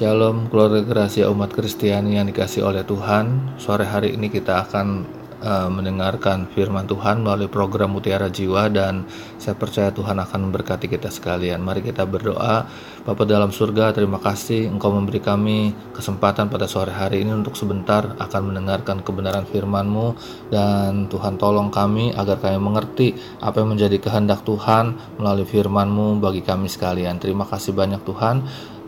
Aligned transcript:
Shalom 0.00 0.48
keluarga 0.48 0.80
Gracia 0.80 1.28
umat 1.28 1.52
Kristiani 1.52 2.16
yang 2.16 2.24
dikasih 2.24 2.64
oleh 2.64 2.88
Tuhan. 2.88 3.52
Sore 3.60 3.84
hari 3.84 4.16
ini 4.16 4.32
kita 4.32 4.64
akan 4.64 5.04
uh, 5.44 5.68
mendengarkan 5.68 6.48
firman 6.56 6.88
Tuhan 6.88 7.20
melalui 7.20 7.52
program 7.52 7.92
Mutiara 7.92 8.32
Jiwa 8.32 8.72
dan 8.72 9.04
saya 9.36 9.60
percaya 9.60 9.92
Tuhan 9.92 10.16
akan 10.16 10.48
memberkati 10.48 10.88
kita 10.88 11.12
sekalian. 11.12 11.60
Mari 11.60 11.84
kita 11.84 12.08
berdoa. 12.08 12.64
Bapa 13.04 13.28
dalam 13.28 13.52
surga, 13.52 13.92
terima 13.92 14.16
kasih 14.16 14.72
Engkau 14.72 14.88
memberi 14.88 15.20
kami 15.20 15.76
kesempatan 15.92 16.48
pada 16.48 16.64
sore 16.64 16.96
hari 16.96 17.20
ini 17.20 17.36
untuk 17.36 17.56
sebentar 17.60 18.16
akan 18.16 18.40
mendengarkan 18.56 19.04
kebenaran 19.04 19.44
firman-Mu 19.44 20.16
dan 20.48 21.12
Tuhan 21.12 21.36
tolong 21.36 21.68
kami 21.68 22.16
agar 22.16 22.40
kami 22.40 22.56
mengerti 22.56 23.16
apa 23.44 23.60
yang 23.60 23.76
menjadi 23.76 24.00
kehendak 24.00 24.48
Tuhan 24.48 24.96
melalui 25.20 25.44
firman-Mu 25.44 26.24
bagi 26.24 26.40
kami 26.40 26.72
sekalian. 26.72 27.20
Terima 27.20 27.44
kasih 27.44 27.76
banyak 27.76 28.00
Tuhan. 28.00 28.36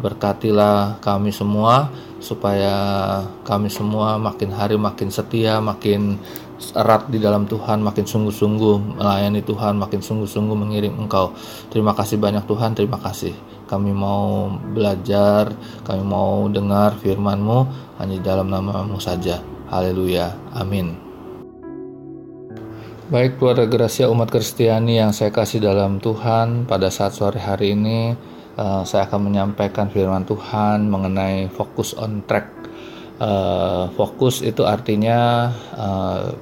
Berkatilah 0.00 1.02
kami 1.04 1.34
semua 1.34 1.92
supaya 2.22 2.74
kami 3.42 3.68
semua 3.68 4.16
makin 4.16 4.54
hari 4.54 4.78
makin 4.78 5.10
setia, 5.10 5.58
makin 5.58 6.16
erat 6.70 7.10
di 7.10 7.18
dalam 7.18 7.50
Tuhan, 7.50 7.82
makin 7.82 8.06
sungguh-sungguh 8.06 9.02
melayani 9.02 9.42
Tuhan, 9.42 9.74
makin 9.74 9.98
sungguh-sungguh 9.98 10.54
mengirim 10.54 10.94
Engkau. 10.94 11.34
Terima 11.68 11.92
kasih 11.92 12.22
banyak 12.22 12.46
Tuhan, 12.46 12.78
terima 12.78 13.02
kasih. 13.02 13.34
Kami 13.66 13.90
mau 13.90 14.52
belajar, 14.52 15.50
kami 15.82 16.06
mau 16.06 16.46
dengar 16.46 16.94
firman-Mu 17.02 17.58
hanya 17.98 18.16
dalam 18.22 18.46
nama-Mu 18.46 19.02
saja. 19.02 19.42
Haleluya. 19.72 20.36
Amin. 20.54 20.94
Baik 23.12 23.36
keluarga 23.36 23.68
Gracia 23.68 24.08
umat 24.08 24.32
Kristiani 24.32 24.96
yang 24.96 25.12
saya 25.12 25.28
kasih 25.28 25.60
dalam 25.60 26.00
Tuhan 26.00 26.64
pada 26.64 26.88
saat 26.88 27.12
sore 27.12 27.36
hari 27.36 27.76
ini 27.76 28.16
uh, 28.56 28.82
saya 28.82 29.08
akan 29.08 29.32
menyampaikan 29.32 29.88
firman 29.92 30.24
Tuhan 30.24 30.88
mengenai 30.88 31.48
fokus 31.52 31.94
on 31.96 32.24
track. 32.24 32.48
Uh, 33.22 33.86
fokus 33.94 34.42
itu 34.42 34.66
artinya 34.66 35.52
uh, 35.78 36.34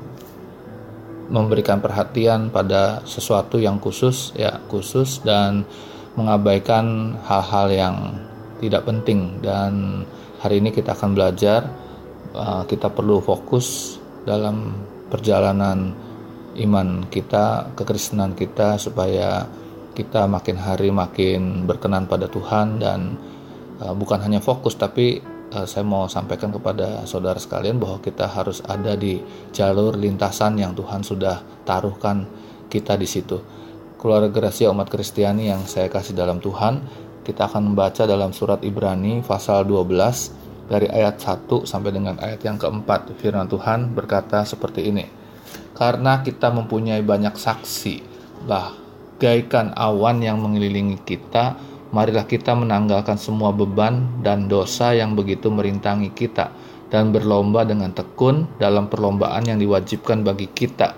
memberikan 1.29 1.79
perhatian 1.79 2.49
pada 2.49 3.05
sesuatu 3.05 3.61
yang 3.61 3.79
khusus, 3.79 4.35
ya 4.35 4.59
khusus 4.67 5.23
dan 5.23 5.63
mengabaikan 6.19 7.15
hal-hal 7.23 7.69
yang 7.71 7.97
tidak 8.59 8.83
penting. 8.89 9.39
Dan 9.39 10.03
hari 10.43 10.59
ini 10.59 10.75
kita 10.75 10.97
akan 10.97 11.15
belajar 11.15 11.71
kita 12.71 12.95
perlu 12.95 13.19
fokus 13.19 13.99
dalam 14.23 14.71
perjalanan 15.11 15.91
iman 16.59 17.07
kita, 17.11 17.75
kekristenan 17.75 18.35
kita 18.35 18.79
supaya 18.79 19.47
kita 20.01 20.25
makin 20.25 20.57
hari 20.57 20.89
makin 20.89 21.69
berkenan 21.69 22.09
pada 22.09 22.25
Tuhan 22.25 22.81
dan 22.81 23.21
uh, 23.85 23.93
bukan 23.93 24.25
hanya 24.25 24.41
fokus 24.41 24.73
tapi 24.81 25.21
uh, 25.53 25.69
saya 25.69 25.85
mau 25.85 26.09
sampaikan 26.09 26.49
kepada 26.49 27.05
saudara 27.05 27.37
sekalian 27.37 27.77
bahwa 27.77 28.01
kita 28.01 28.25
harus 28.25 28.65
ada 28.65 28.97
di 28.97 29.21
jalur 29.53 30.01
lintasan 30.01 30.57
yang 30.57 30.73
Tuhan 30.73 31.05
sudah 31.05 31.45
taruhkan 31.69 32.25
kita 32.73 32.97
di 32.97 33.05
situ. 33.05 33.45
Keluarga 34.01 34.33
Gracia 34.33 34.73
umat 34.73 34.89
Kristiani 34.89 35.53
yang 35.53 35.69
saya 35.69 35.93
kasih 35.93 36.17
dalam 36.17 36.41
Tuhan, 36.41 36.81
kita 37.21 37.53
akan 37.53 37.77
membaca 37.77 38.09
dalam 38.09 38.33
surat 38.33 38.65
Ibrani 38.65 39.21
pasal 39.21 39.69
12 39.69 40.73
dari 40.73 40.89
ayat 40.89 41.21
1 41.21 41.69
sampai 41.69 41.93
dengan 41.93 42.17
ayat 42.17 42.41
yang 42.41 42.57
keempat. 42.57 43.13
Firman 43.21 43.53
Tuhan 43.53 43.93
berkata 43.93 44.49
seperti 44.49 44.89
ini. 44.89 45.05
Karena 45.77 46.25
kita 46.25 46.49
mempunyai 46.49 47.05
banyak 47.05 47.37
saksi 47.37 48.09
bah 48.49 48.80
bagaikan 49.21 49.77
awan 49.77 50.25
yang 50.25 50.41
mengelilingi 50.41 50.97
kita, 51.05 51.53
marilah 51.93 52.25
kita 52.25 52.57
menanggalkan 52.57 53.21
semua 53.21 53.53
beban 53.53 54.09
dan 54.25 54.49
dosa 54.49 54.97
yang 54.97 55.13
begitu 55.13 55.53
merintangi 55.53 56.09
kita 56.09 56.49
dan 56.89 57.13
berlomba 57.13 57.69
dengan 57.69 57.93
tekun 57.93 58.49
dalam 58.57 58.89
perlombaan 58.89 59.45
yang 59.45 59.61
diwajibkan 59.61 60.25
bagi 60.25 60.49
kita. 60.49 60.97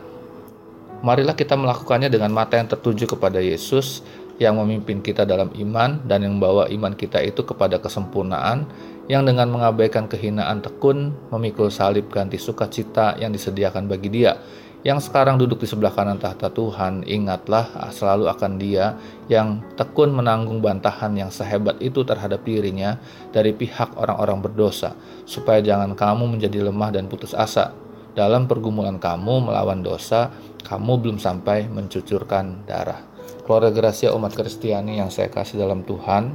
Marilah 1.03 1.35
kita 1.35 1.59
melakukannya 1.59 2.07
dengan 2.07 2.31
mata 2.31 2.63
yang 2.63 2.71
tertuju 2.71 3.11
kepada 3.19 3.43
Yesus 3.43 4.07
yang 4.39 4.55
memimpin 4.55 5.03
kita 5.03 5.27
dalam 5.27 5.51
iman 5.59 6.07
dan 6.07 6.23
yang 6.23 6.39
membawa 6.39 6.71
iman 6.71 6.95
kita 6.95 7.19
itu 7.27 7.43
kepada 7.43 7.83
kesempurnaan 7.83 8.71
yang 9.11 9.27
dengan 9.27 9.51
mengabaikan 9.51 10.07
kehinaan 10.07 10.63
tekun 10.63 11.11
memikul 11.35 11.75
salib 11.75 12.07
ganti 12.07 12.39
sukacita 12.39 13.19
yang 13.19 13.35
disediakan 13.35 13.91
bagi 13.91 14.15
dia 14.15 14.39
yang 14.83 14.99
sekarang 14.99 15.39
duduk 15.39 15.63
di 15.63 15.71
sebelah 15.71 15.95
kanan 15.95 16.19
tahta 16.19 16.51
Tuhan, 16.51 17.07
ingatlah 17.07 17.71
selalu 17.95 18.27
akan 18.27 18.59
Dia 18.59 18.99
yang 19.31 19.63
tekun 19.79 20.11
menanggung 20.11 20.59
bantahan 20.59 21.15
yang 21.15 21.31
sehebat 21.31 21.79
itu 21.79 22.03
terhadap 22.03 22.43
dirinya 22.43 22.99
dari 23.31 23.55
pihak 23.55 23.95
orang-orang 23.95 24.43
berdosa, 24.43 24.99
supaya 25.23 25.63
jangan 25.63 25.95
kamu 25.95 26.35
menjadi 26.35 26.67
lemah 26.67 26.91
dan 26.99 27.07
putus 27.07 27.31
asa. 27.31 27.71
Dalam 28.13 28.51
pergumulan 28.51 28.99
kamu 28.99 29.49
melawan 29.49 29.87
dosa, 29.87 30.35
kamu 30.67 30.99
belum 30.99 31.19
sampai 31.23 31.71
mencucurkan 31.71 32.67
darah. 32.67 33.07
Keluarga 33.47 33.71
Gracia 33.71 34.11
umat 34.11 34.35
Kristiani 34.35 34.99
yang 34.99 35.15
saya 35.15 35.31
kasih 35.31 35.63
dalam 35.63 35.87
Tuhan, 35.87 36.35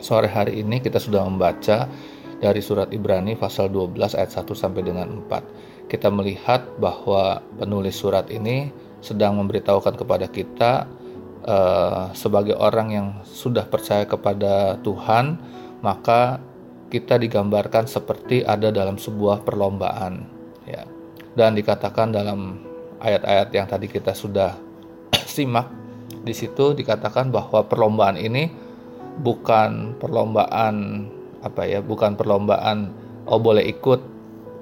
sore 0.00 0.32
hari 0.32 0.64
ini 0.64 0.80
kita 0.80 0.96
sudah 0.96 1.28
membaca 1.28 1.84
dari 2.40 2.64
surat 2.64 2.88
Ibrani 2.88 3.36
pasal 3.36 3.68
12 3.68 4.16
ayat 4.16 4.32
1 4.32 4.48
sampai 4.56 4.80
dengan 4.80 5.12
4 5.28 5.69
kita 5.90 6.06
melihat 6.06 6.62
bahwa 6.78 7.42
penulis 7.58 7.98
surat 7.98 8.30
ini 8.30 8.70
sedang 9.02 9.34
memberitahukan 9.42 9.98
kepada 9.98 10.30
kita 10.30 10.86
uh, 11.42 12.14
sebagai 12.14 12.54
orang 12.54 12.88
yang 12.94 13.06
sudah 13.26 13.66
percaya 13.66 14.06
kepada 14.06 14.78
Tuhan, 14.86 15.34
maka 15.82 16.38
kita 16.94 17.18
digambarkan 17.18 17.90
seperti 17.90 18.46
ada 18.46 18.70
dalam 18.70 19.02
sebuah 19.02 19.42
perlombaan, 19.42 20.30
ya. 20.62 20.86
Dan 21.34 21.58
dikatakan 21.58 22.14
dalam 22.14 22.62
ayat-ayat 23.02 23.48
yang 23.50 23.66
tadi 23.66 23.90
kita 23.90 24.14
sudah 24.14 24.54
simak 25.34 25.66
di 26.22 26.34
situ 26.36 26.76
dikatakan 26.76 27.34
bahwa 27.34 27.66
perlombaan 27.66 28.14
ini 28.14 28.46
bukan 29.18 29.98
perlombaan 29.98 31.06
apa 31.42 31.66
ya, 31.66 31.82
bukan 31.82 32.14
perlombaan 32.14 32.94
oh 33.26 33.42
boleh 33.42 33.66
ikut 33.66 34.00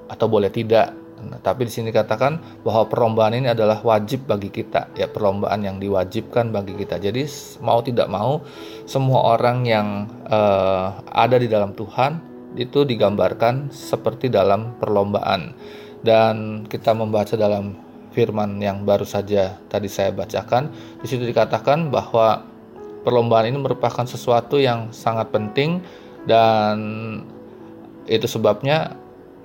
atau 0.09 0.25
boleh 0.25 0.49
tidak 0.49 0.98
Nah, 1.27 1.39
tapi 1.43 1.67
di 1.67 1.71
sini 1.73 1.91
katakan 1.91 2.63
bahwa 2.63 2.87
perlombaan 2.87 3.35
ini 3.35 3.51
adalah 3.51 3.83
wajib 3.83 4.29
bagi 4.29 4.47
kita, 4.47 4.95
ya 4.95 5.11
perlombaan 5.11 5.59
yang 5.65 5.77
diwajibkan 5.77 6.55
bagi 6.55 6.79
kita. 6.79 7.01
Jadi 7.01 7.27
mau 7.59 7.83
tidak 7.83 8.07
mau 8.07 8.39
semua 8.87 9.35
orang 9.35 9.67
yang 9.67 9.87
uh, 10.31 11.03
ada 11.11 11.35
di 11.35 11.51
dalam 11.51 11.75
Tuhan 11.75 12.23
itu 12.55 12.87
digambarkan 12.87 13.69
seperti 13.73 14.31
dalam 14.31 14.79
perlombaan. 14.79 15.53
Dan 15.99 16.63
kita 16.71 16.95
membaca 16.95 17.35
dalam 17.35 17.75
firman 18.15 18.57
yang 18.63 18.87
baru 18.87 19.03
saja 19.03 19.59
tadi 19.67 19.91
saya 19.91 20.15
bacakan, 20.15 20.71
di 21.03 21.07
situ 21.11 21.27
dikatakan 21.27 21.91
bahwa 21.91 22.41
perlombaan 23.03 23.51
ini 23.51 23.59
merupakan 23.59 24.07
sesuatu 24.07 24.59
yang 24.59 24.91
sangat 24.91 25.31
penting 25.31 25.83
dan 26.27 26.77
itu 28.09 28.25
sebabnya 28.25 28.97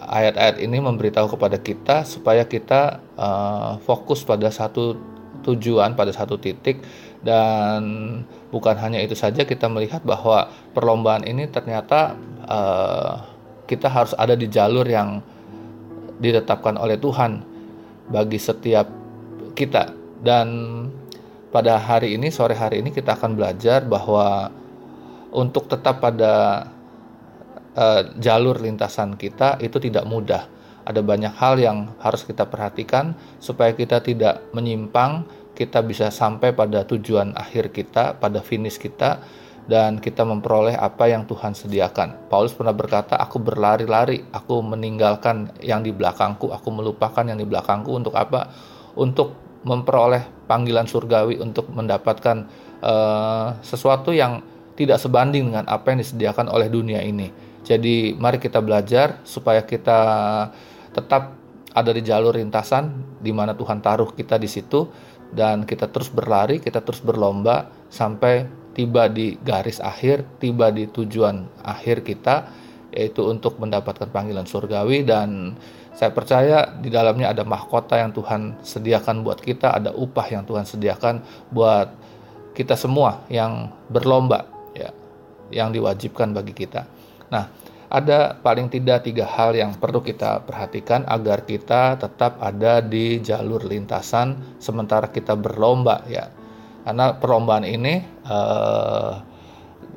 ayat-ayat 0.07 0.61
ini 0.61 0.79
memberitahu 0.81 1.37
kepada 1.37 1.57
kita 1.59 2.05
supaya 2.05 2.45
kita 2.45 3.01
uh, 3.17 3.81
fokus 3.83 4.23
pada 4.23 4.49
satu 4.53 4.97
tujuan 5.45 5.93
pada 5.93 6.11
satu 6.11 6.41
titik. 6.41 6.81
Dan 7.25 7.81
bukan 8.53 8.77
hanya 8.81 9.01
itu 9.01 9.17
saja 9.17 9.49
kita 9.49 9.69
melihat 9.69 10.05
bahwa 10.05 10.53
perlombaan 10.77 11.25
ini 11.25 11.49
ternyata 11.49 12.17
uh, 12.45 13.25
kita 13.65 13.89
harus 13.89 14.13
ada 14.17 14.37
di 14.37 14.49
jalur 14.49 14.85
yang 14.85 15.25
ditetapkan 16.21 16.77
oleh 16.77 17.01
Tuhan 17.01 17.41
bagi 18.09 18.37
setiap 18.37 18.89
kita. 19.57 19.93
Dan 20.21 20.49
pada 21.49 21.81
hari 21.81 22.17
ini 22.17 22.29
sore 22.29 22.57
hari 22.57 22.85
ini 22.85 22.93
kita 22.93 23.17
akan 23.17 23.37
belajar 23.39 23.85
bahwa 23.87 24.53
untuk 25.33 25.67
tetap 25.67 25.99
pada 25.99 26.67
uh, 27.75 28.03
jalur 28.19 28.59
lintasan 28.59 29.19
kita 29.19 29.59
itu 29.63 29.79
tidak 29.83 30.07
mudah. 30.07 30.47
Ada 30.85 31.01
banyak 31.01 31.33
hal 31.41 31.57
yang 31.57 31.97
harus 32.01 32.29
kita 32.29 32.45
perhatikan 32.45 33.17
supaya 33.41 33.73
kita 33.73 34.05
tidak 34.05 34.45
menyimpang, 34.53 35.25
kita 35.57 35.81
bisa 35.81 36.13
sampai 36.13 36.53
pada 36.53 36.85
tujuan 36.85 37.33
akhir 37.33 37.73
kita, 37.73 38.21
pada 38.21 38.45
finish 38.45 38.77
kita 38.77 39.23
dan 39.65 39.97
kita 39.97 40.29
memperoleh 40.29 40.77
apa 40.77 41.09
yang 41.09 41.25
Tuhan 41.25 41.57
sediakan. 41.57 42.29
Paulus 42.29 42.53
pernah 42.53 42.77
berkata, 42.77 43.17
"Aku 43.17 43.41
berlari-lari, 43.41 44.21
aku 44.29 44.61
meninggalkan 44.61 45.57
yang 45.65 45.81
di 45.81 45.89
belakangku, 45.89 46.53
aku 46.53 46.69
melupakan 46.69 47.25
yang 47.25 47.41
di 47.41 47.49
belakangku 47.49 47.89
untuk 47.89 48.13
apa? 48.13 48.53
Untuk 49.01 49.33
memperoleh 49.65 50.45
panggilan 50.45 50.85
surgawi 50.85 51.41
untuk 51.41 51.73
mendapatkan 51.73 52.45
uh, 52.85 53.57
sesuatu 53.65 54.13
yang 54.13 54.45
tidak 54.77 55.01
sebanding 55.01 55.49
dengan 55.49 55.65
apa 55.65 55.97
yang 55.97 56.05
disediakan 56.05 56.53
oleh 56.53 56.69
dunia 56.69 57.01
ini." 57.01 57.44
Jadi 57.65 58.13
mari 58.15 58.37
kita 58.37 58.61
belajar 58.61 59.25
supaya 59.25 59.65
kita 59.65 60.01
tetap 60.93 61.33
ada 61.75 61.91
di 61.91 62.05
jalur 62.05 62.37
lintasan 62.39 63.19
di 63.19 63.35
mana 63.35 63.57
Tuhan 63.57 63.83
taruh 63.83 64.13
kita 64.15 64.39
di 64.39 64.47
situ 64.47 64.87
dan 65.35 65.67
kita 65.67 65.91
terus 65.91 66.13
berlari, 66.13 66.63
kita 66.63 66.85
terus 66.85 67.03
berlomba 67.03 67.67
sampai 67.91 68.47
tiba 68.77 69.11
di 69.11 69.35
garis 69.43 69.83
akhir, 69.83 70.39
tiba 70.39 70.71
di 70.71 70.87
tujuan 70.87 71.65
akhir 71.67 72.07
kita 72.07 72.63
yaitu 72.95 73.27
untuk 73.27 73.59
mendapatkan 73.59 74.07
panggilan 74.07 74.47
surgawi 74.47 75.03
dan 75.03 75.59
saya 75.99 76.15
percaya 76.15 76.71
di 76.79 76.95
dalamnya 76.95 77.35
ada 77.35 77.43
mahkota 77.43 77.99
yang 77.99 78.15
Tuhan 78.15 78.63
sediakan 78.63 79.27
buat 79.27 79.43
kita, 79.43 79.75
ada 79.75 79.91
upah 79.91 80.27
yang 80.31 80.47
Tuhan 80.47 80.63
sediakan 80.63 81.23
buat 81.51 81.91
kita 82.55 82.79
semua 82.79 83.27
yang 83.27 83.75
berlomba 83.91 84.47
ya, 84.79 84.95
yang 85.51 85.75
diwajibkan 85.75 86.31
bagi 86.31 86.55
kita. 86.55 86.87
Nah, 87.35 87.51
ada 87.91 88.39
paling 88.39 88.71
tidak 88.71 89.07
tiga 89.07 89.27
hal 89.27 89.59
yang 89.59 89.75
perlu 89.75 89.99
kita 89.99 90.47
perhatikan 90.47 91.03
agar 91.11 91.43
kita 91.43 91.99
tetap 91.99 92.39
ada 92.39 92.79
di 92.79 93.19
jalur 93.19 93.67
lintasan 93.67 94.59
sementara 94.63 95.11
kita 95.11 95.35
berlomba 95.35 96.07
ya. 96.07 96.31
Karena 96.87 97.17
perlombaan 97.17 97.65
ini 97.65 97.99
uh, 98.29 99.13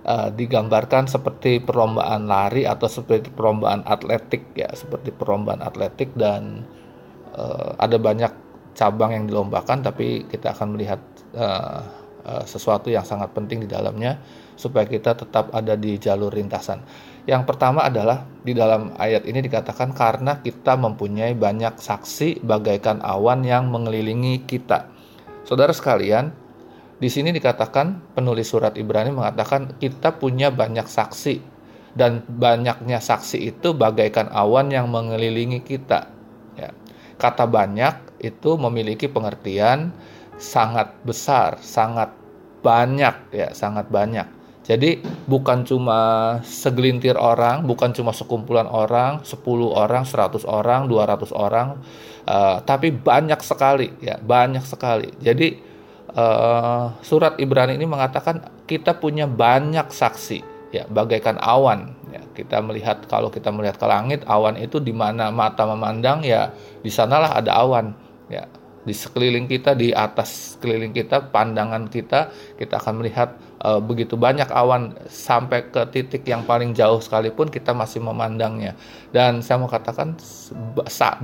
uh, 0.08 0.30
digambarkan 0.32 1.06
seperti 1.06 1.60
perlombaan 1.60 2.26
lari 2.26 2.64
atau 2.64 2.88
seperti 2.88 3.28
perlombaan 3.28 3.84
atletik 3.84 4.56
ya 4.56 4.72
seperti 4.72 5.12
perlombaan 5.12 5.60
atletik 5.60 6.16
dan 6.16 6.64
uh, 7.36 7.76
ada 7.76 8.00
banyak 8.00 8.32
cabang 8.72 9.20
yang 9.20 9.26
dilombakan 9.28 9.84
tapi 9.84 10.24
kita 10.32 10.56
akan 10.56 10.80
melihat 10.80 11.02
uh, 11.36 11.84
sesuatu 12.44 12.92
yang 12.92 13.08
sangat 13.08 13.32
penting 13.32 13.64
di 13.64 13.72
dalamnya 13.72 14.20
supaya 14.60 14.84
kita 14.84 15.16
tetap 15.16 15.48
ada 15.56 15.80
di 15.80 15.96
jalur 15.96 16.34
lintasan. 16.34 16.84
Yang 17.28 17.44
pertama 17.44 17.84
adalah 17.84 18.24
di 18.40 18.56
dalam 18.56 18.96
ayat 18.96 19.28
ini 19.28 19.44
dikatakan 19.44 19.92
karena 19.92 20.40
kita 20.40 20.80
mempunyai 20.80 21.36
banyak 21.36 21.76
saksi 21.76 22.40
bagaikan 22.40 23.04
awan 23.04 23.44
yang 23.44 23.68
mengelilingi 23.68 24.48
kita. 24.48 24.88
Saudara 25.44 25.76
sekalian, 25.76 26.32
di 26.96 27.12
sini 27.12 27.36
dikatakan 27.36 28.16
penulis 28.16 28.48
surat 28.48 28.80
Ibrani 28.80 29.12
mengatakan 29.12 29.76
kita 29.76 30.16
punya 30.16 30.56
banyak 30.56 30.88
saksi 30.88 31.36
dan 32.00 32.24
banyaknya 32.24 33.04
saksi 33.04 33.44
itu 33.44 33.76
bagaikan 33.76 34.32
awan 34.32 34.72
yang 34.72 34.88
mengelilingi 34.88 35.68
kita. 35.68 36.08
Ya. 36.56 36.72
Kata 37.20 37.44
banyak 37.44 38.24
itu 38.24 38.56
memiliki 38.56 39.12
pengertian 39.12 39.92
sangat 40.40 40.96
besar, 41.04 41.60
sangat 41.60 42.16
banyak 42.64 43.36
ya, 43.36 43.52
sangat 43.52 43.92
banyak. 43.92 44.37
Jadi 44.68 45.00
bukan 45.24 45.64
cuma 45.64 46.00
segelintir 46.44 47.16
orang, 47.16 47.64
bukan 47.64 47.96
cuma 47.96 48.12
sekumpulan 48.12 48.68
orang, 48.68 49.24
10 49.24 49.40
orang, 49.72 50.04
100 50.04 50.44
orang, 50.44 50.92
200 50.92 51.32
orang, 51.32 51.80
uh, 52.28 52.60
tapi 52.68 52.92
banyak 52.92 53.40
sekali 53.40 53.96
ya, 54.04 54.20
banyak 54.20 54.68
sekali. 54.68 55.08
Jadi 55.24 55.56
uh, 56.12 57.00
surat 57.00 57.40
Ibrani 57.40 57.80
ini 57.80 57.88
mengatakan 57.88 58.68
kita 58.68 59.00
punya 59.00 59.24
banyak 59.24 59.88
saksi 59.88 60.58
ya 60.76 60.84
bagaikan 60.92 61.40
awan 61.40 61.96
ya 62.12 62.20
kita 62.36 62.60
melihat 62.60 63.08
kalau 63.08 63.32
kita 63.32 63.56
melihat 63.56 63.80
ke 63.80 63.88
langit 63.88 64.20
awan 64.28 64.60
itu 64.60 64.84
di 64.84 64.92
mana 64.92 65.32
mata 65.32 65.64
memandang 65.64 66.28
ya 66.28 66.52
di 66.84 66.92
sanalah 66.92 67.40
ada 67.40 67.56
awan 67.56 67.96
ya 68.28 68.44
di 68.88 68.96
sekeliling 68.96 69.52
kita 69.52 69.76
di 69.76 69.92
atas 69.92 70.56
sekeliling 70.56 70.96
kita 70.96 71.28
pandangan 71.28 71.92
kita 71.92 72.32
kita 72.56 72.80
akan 72.80 73.04
melihat 73.04 73.36
uh, 73.62 73.82
begitu 73.82 74.16
banyak 74.16 74.48
awan 74.48 74.94
sampai 75.10 75.70
ke 75.70 75.82
titik 75.92 76.24
yang 76.24 76.46
paling 76.46 76.72
jauh 76.72 77.02
sekalipun 77.02 77.50
kita 77.50 77.74
masih 77.74 78.00
memandangnya. 78.04 78.78
Dan 79.10 79.42
saya 79.42 79.60
mau 79.62 79.70
katakan 79.70 80.16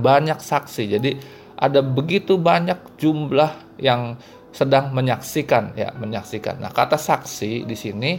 banyak 0.00 0.38
saksi. 0.38 0.84
Jadi 0.98 1.10
ada 1.54 1.80
begitu 1.80 2.36
banyak 2.36 2.98
jumlah 2.98 3.78
yang 3.78 4.18
sedang 4.54 4.94
menyaksikan 4.94 5.74
ya 5.74 5.90
menyaksikan. 5.94 6.62
Nah 6.62 6.70
kata 6.70 6.94
saksi 6.94 7.66
di 7.66 7.76
sini 7.78 8.12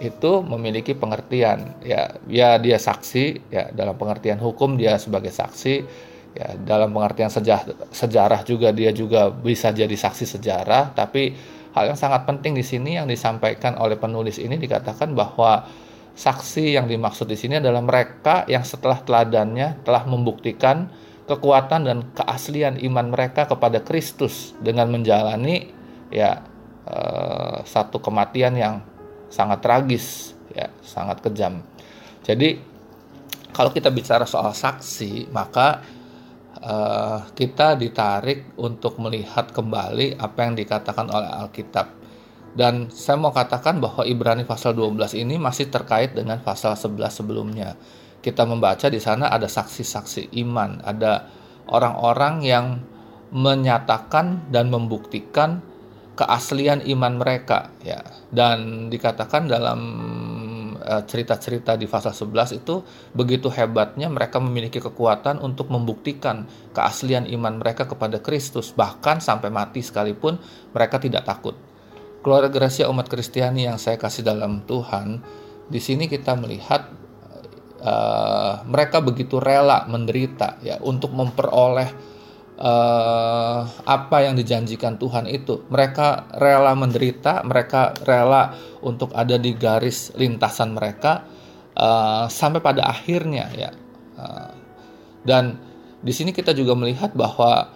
itu 0.00 0.32
memiliki 0.44 0.96
pengertian. 0.96 1.80
Ya 1.84 2.16
ya 2.28 2.56
dia 2.56 2.76
saksi 2.80 3.52
ya 3.52 3.68
dalam 3.72 3.96
pengertian 3.96 4.40
hukum 4.40 4.76
dia 4.76 4.96
sebagai 4.96 5.32
saksi 5.32 6.08
ya 6.34 6.54
dalam 6.62 6.94
pengertian 6.94 7.30
sejarah, 7.30 7.90
sejarah 7.90 8.40
juga 8.46 8.70
dia 8.70 8.94
juga 8.94 9.30
bisa 9.30 9.74
jadi 9.74 9.92
saksi 9.92 10.38
sejarah 10.38 10.94
tapi 10.94 11.34
hal 11.74 11.94
yang 11.94 11.98
sangat 11.98 12.26
penting 12.26 12.54
di 12.54 12.62
sini 12.62 12.98
yang 12.98 13.06
disampaikan 13.06 13.78
oleh 13.78 13.98
penulis 13.98 14.38
ini 14.38 14.58
dikatakan 14.58 15.14
bahwa 15.14 15.66
saksi 16.14 16.78
yang 16.78 16.90
dimaksud 16.90 17.26
di 17.30 17.38
sini 17.38 17.58
adalah 17.62 17.82
mereka 17.82 18.46
yang 18.50 18.66
setelah 18.66 18.98
teladannya 19.02 19.82
telah 19.86 20.04
membuktikan 20.06 20.90
kekuatan 21.30 21.86
dan 21.86 21.98
keaslian 22.10 22.74
iman 22.90 23.14
mereka 23.14 23.46
kepada 23.46 23.78
Kristus 23.86 24.52
dengan 24.58 24.90
menjalani 24.90 25.70
ya 26.10 26.42
eh, 26.90 27.58
satu 27.62 28.02
kematian 28.02 28.58
yang 28.58 28.82
sangat 29.30 29.62
tragis 29.62 30.34
ya 30.50 30.66
sangat 30.82 31.22
kejam. 31.22 31.62
Jadi 32.26 32.58
kalau 33.54 33.70
kita 33.70 33.94
bicara 33.94 34.26
soal 34.26 34.50
saksi 34.50 35.30
maka 35.30 35.82
eh, 36.60 37.18
kita 37.34 37.76
ditarik 37.76 38.56
untuk 38.60 39.00
melihat 39.00 39.50
kembali 39.52 40.20
apa 40.20 40.38
yang 40.44 40.54
dikatakan 40.56 41.06
oleh 41.10 41.30
Alkitab. 41.44 41.98
Dan 42.50 42.90
saya 42.90 43.14
mau 43.14 43.30
katakan 43.30 43.78
bahwa 43.78 44.02
Ibrani 44.02 44.42
pasal 44.42 44.74
12 44.74 45.14
ini 45.14 45.38
masih 45.38 45.70
terkait 45.70 46.12
dengan 46.12 46.42
pasal 46.42 46.74
11 46.74 47.22
sebelumnya 47.22 47.78
kita 48.20 48.44
membaca 48.44 48.86
di 48.92 49.00
sana 49.00 49.32
ada 49.32 49.48
saksi-saksi 49.48 50.36
iman, 50.44 50.84
ada 50.84 51.28
orang-orang 51.72 52.44
yang 52.44 52.66
menyatakan 53.32 54.52
dan 54.52 54.68
membuktikan 54.68 55.64
keaslian 56.14 56.84
iman 56.84 57.16
mereka 57.16 57.72
ya. 57.80 58.04
Dan 58.28 58.88
dikatakan 58.92 59.48
dalam 59.48 59.80
cerita-cerita 61.04 61.76
di 61.76 61.84
pasal 61.84 62.16
11 62.16 62.60
itu 62.64 62.80
begitu 63.12 63.52
hebatnya 63.52 64.08
mereka 64.08 64.40
memiliki 64.40 64.80
kekuatan 64.80 65.38
untuk 65.44 65.68
membuktikan 65.68 66.48
keaslian 66.72 67.28
iman 67.28 67.60
mereka 67.60 67.84
kepada 67.84 68.18
Kristus 68.18 68.72
bahkan 68.72 69.20
sampai 69.20 69.52
mati 69.52 69.84
sekalipun 69.84 70.40
mereka 70.72 70.96
tidak 70.96 71.28
takut. 71.28 71.54
Keluarga 72.20 72.52
Gracia 72.52 72.88
umat 72.92 73.08
Kristiani 73.08 73.64
yang 73.64 73.80
saya 73.80 73.96
kasih 73.96 74.20
dalam 74.20 74.60
Tuhan, 74.68 75.24
di 75.72 75.80
sini 75.80 76.04
kita 76.04 76.36
melihat 76.36 76.92
uh, 77.80 78.60
mereka 78.68 79.00
begitu 79.00 79.40
rela 79.40 79.88
menderita 79.88 80.60
ya 80.60 80.76
untuk 80.84 81.16
memperoleh 81.16 82.19
uh, 82.60 83.60
apa 83.66 84.16
yang 84.28 84.36
dijanjikan 84.36 85.00
Tuhan 85.00 85.26
itu. 85.26 85.64
Mereka 85.72 86.36
rela 86.36 86.76
menderita, 86.76 87.40
mereka 87.42 87.96
rela 88.04 88.52
untuk 88.84 89.10
ada 89.16 89.40
di 89.40 89.56
garis 89.56 90.12
lintasan 90.14 90.76
mereka 90.76 91.24
uh, 91.74 92.28
sampai 92.28 92.60
pada 92.60 92.86
akhirnya 92.86 93.48
ya. 93.56 93.70
Uh, 94.20 94.52
dan 95.24 95.56
di 96.00 96.12
sini 96.12 96.32
kita 96.32 96.52
juga 96.52 96.76
melihat 96.76 97.16
bahwa 97.16 97.72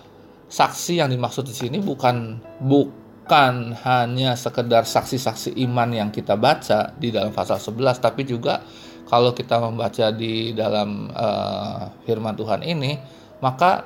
saksi 0.49 1.01
yang 1.01 1.09
dimaksud 1.13 1.45
di 1.45 1.57
sini 1.57 1.81
bukan 1.81 2.41
bukan 2.61 3.77
hanya 3.85 4.37
sekedar 4.37 4.85
saksi-saksi 4.85 5.57
iman 5.69 5.93
yang 5.93 6.09
kita 6.13 6.37
baca 6.37 6.93
di 6.97 7.09
dalam 7.13 7.33
pasal 7.33 7.57
11 7.61 8.01
tapi 8.01 8.25
juga 8.25 8.61
kalau 9.05 9.37
kita 9.37 9.61
membaca 9.61 10.09
di 10.11 10.57
dalam 10.57 11.13
uh, 11.13 11.93
firman 12.09 12.33
Tuhan 12.33 12.65
ini, 12.65 12.97
maka 13.45 13.85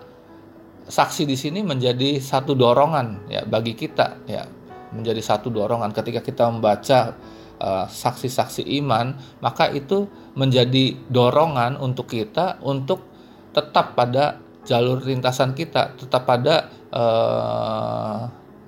saksi 0.88 1.28
di 1.28 1.36
sini 1.36 1.60
menjadi 1.60 2.16
satu 2.18 2.56
dorongan 2.56 3.28
ya 3.28 3.44
bagi 3.44 3.76
kita 3.76 4.24
ya, 4.24 4.48
menjadi 4.96 5.20
satu 5.20 5.52
dorongan. 5.52 5.92
Ketika 5.92 6.24
kita 6.24 6.48
membaca 6.48 7.12
uh, 7.60 7.86
saksi-saksi 7.86 8.64
iman, 8.82 9.12
maka 9.44 9.68
itu 9.68 10.08
menjadi 10.34 10.96
dorongan 11.12 11.76
untuk 11.76 12.08
kita 12.08 12.58
untuk 12.64 13.04
tetap 13.52 13.92
pada 13.92 14.40
jalur 14.64 15.00
lintasan 15.04 15.52
kita, 15.56 15.96
tetap 15.96 16.28
pada 16.28 16.68
uh, 16.92 18.20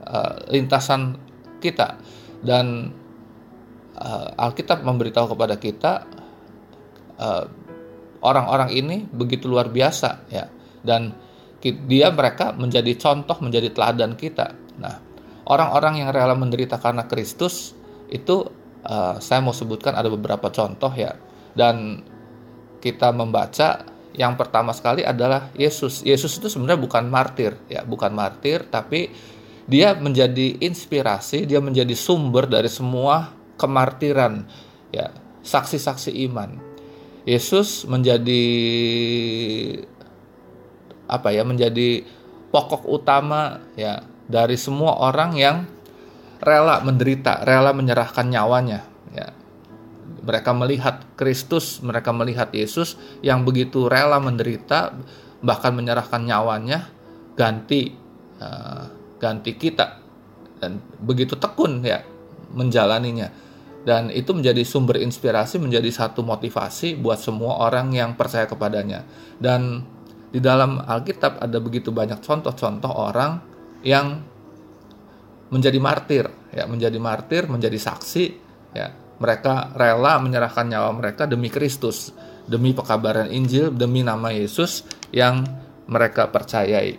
uh, 0.05 0.35
lintasan 0.53 1.17
kita. 1.61 2.01
Dan 2.41 2.93
uh, 3.97 4.29
Alkitab 4.45 4.81
memberitahu 4.81 5.37
kepada 5.37 5.61
kita 5.61 5.93
orang 7.21 7.45
eh, 7.45 7.47
orang-orang 8.25 8.71
ini 8.73 8.97
begitu 9.13 9.45
luar 9.45 9.69
biasa 9.69 10.25
ya. 10.33 10.49
Dan 10.81 11.13
dia 11.61 12.09
mereka 12.09 12.57
menjadi 12.57 12.97
contoh 12.97 13.37
menjadi 13.45 13.69
teladan 13.71 14.17
kita. 14.17 14.57
Nah, 14.81 14.97
orang-orang 15.45 16.01
yang 16.05 16.09
rela 16.09 16.33
menderita 16.33 16.81
karena 16.81 17.05
Kristus 17.05 17.77
itu 18.09 18.49
uh, 18.85 19.21
saya 19.21 19.45
mau 19.45 19.53
sebutkan 19.53 19.93
ada 19.93 20.09
beberapa 20.09 20.49
contoh 20.49 20.91
ya 20.97 21.15
dan 21.53 22.01
kita 22.81 23.13
membaca 23.13 23.85
yang 24.17 24.35
pertama 24.35 24.73
sekali 24.73 25.05
adalah 25.05 25.53
Yesus. 25.55 26.03
Yesus 26.03 26.41
itu 26.41 26.49
sebenarnya 26.51 26.81
bukan 26.81 27.05
martir 27.07 27.53
ya, 27.69 27.85
bukan 27.85 28.11
martir 28.11 28.67
tapi 28.67 29.13
dia 29.71 29.95
menjadi 29.95 30.59
inspirasi, 30.59 31.47
dia 31.47 31.63
menjadi 31.63 31.95
sumber 31.95 32.51
dari 32.51 32.67
semua 32.67 33.31
kemartiran 33.55 34.49
ya, 34.91 35.15
saksi-saksi 35.45 36.27
iman. 36.27 36.59
Yesus 37.29 37.85
menjadi 37.85 38.43
apa 41.11 41.35
ya 41.35 41.43
menjadi 41.43 42.07
pokok 42.55 42.87
utama 42.87 43.59
ya 43.75 44.07
dari 44.31 44.55
semua 44.55 44.95
orang 45.03 45.35
yang 45.35 45.57
rela 46.41 46.81
menderita, 46.81 47.43
rela 47.43 47.75
menyerahkan 47.75 48.31
nyawanya. 48.31 48.87
Ya. 49.13 49.35
Mereka 50.21 50.55
melihat 50.55 51.03
Kristus, 51.19 51.83
mereka 51.83 52.15
melihat 52.15 52.55
Yesus 52.55 52.95
yang 53.21 53.43
begitu 53.43 53.91
rela 53.91 54.23
menderita, 54.23 54.95
bahkan 55.43 55.75
menyerahkan 55.75 56.23
nyawanya 56.23 56.89
ganti 57.35 57.97
uh, 58.41 58.85
ganti 59.17 59.57
kita 59.57 60.01
dan 60.61 60.81
begitu 61.01 61.37
tekun 61.41 61.81
ya 61.81 62.05
menjalaninya 62.53 63.33
dan 63.89 64.13
itu 64.13 64.37
menjadi 64.37 64.61
sumber 64.61 65.01
inspirasi 65.01 65.57
menjadi 65.57 65.89
satu 65.89 66.21
motivasi 66.21 67.01
buat 67.01 67.17
semua 67.17 67.65
orang 67.65 67.97
yang 67.97 68.13
percaya 68.13 68.45
kepadanya 68.45 69.09
dan 69.41 69.89
di 70.31 70.39
dalam 70.39 70.79
Alkitab 70.79 71.43
ada 71.43 71.59
begitu 71.59 71.91
banyak 71.91 72.23
contoh-contoh 72.23 72.91
orang 72.91 73.43
yang 73.83 74.23
menjadi 75.51 75.79
martir 75.83 76.25
ya 76.55 76.71
menjadi 76.71 76.99
martir 77.03 77.51
menjadi 77.51 77.75
saksi 77.75 78.25
ya 78.75 78.95
mereka 79.19 79.75
rela 79.75 80.23
menyerahkan 80.23 80.71
nyawa 80.71 80.95
mereka 80.95 81.27
demi 81.27 81.51
Kristus 81.51 82.15
demi 82.47 82.71
pekabaran 82.71 83.27
Injil 83.31 83.75
demi 83.75 84.07
nama 84.07 84.31
Yesus 84.31 84.87
yang 85.11 85.43
mereka 85.91 86.31
percayai 86.31 86.95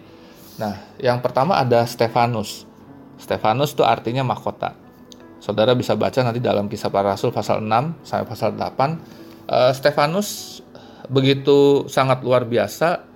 nah 0.59 0.75
yang 0.99 1.23
pertama 1.23 1.55
ada 1.55 1.87
Stefanus 1.87 2.67
Stefanus 3.15 3.71
itu 3.71 3.87
artinya 3.87 4.27
mahkota 4.27 4.81
Saudara 5.41 5.73
bisa 5.73 5.97
baca 5.97 6.21
nanti 6.21 6.37
dalam 6.37 6.69
kisah 6.69 6.93
para 6.93 7.17
rasul 7.17 7.33
pasal 7.33 7.65
6 7.65 8.05
sampai 8.05 8.25
pasal 8.29 8.53
8. 8.53 8.61
Uh, 8.61 8.85
eh, 9.49 9.71
Stefanus 9.73 10.61
begitu 11.09 11.89
sangat 11.89 12.21
luar 12.21 12.45
biasa. 12.45 13.09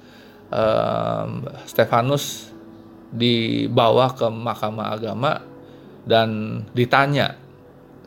Uh, 0.56 1.52
Stefanus 1.68 2.48
dibawa 3.12 4.16
ke 4.16 4.24
mahkamah 4.32 4.96
agama 4.96 5.44
dan 6.08 6.64
ditanya. 6.72 7.36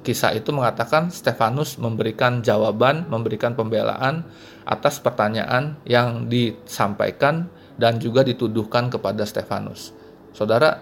Kisah 0.00 0.32
itu 0.32 0.48
mengatakan 0.56 1.12
Stefanus 1.12 1.76
memberikan 1.76 2.40
jawaban, 2.40 3.04
memberikan 3.12 3.52
pembelaan 3.52 4.24
atas 4.64 4.96
pertanyaan 4.96 5.76
yang 5.84 6.32
disampaikan 6.32 7.52
dan 7.76 8.00
juga 8.00 8.24
dituduhkan 8.24 8.88
kepada 8.88 9.28
Stefanus. 9.28 9.92
Saudara, 10.32 10.80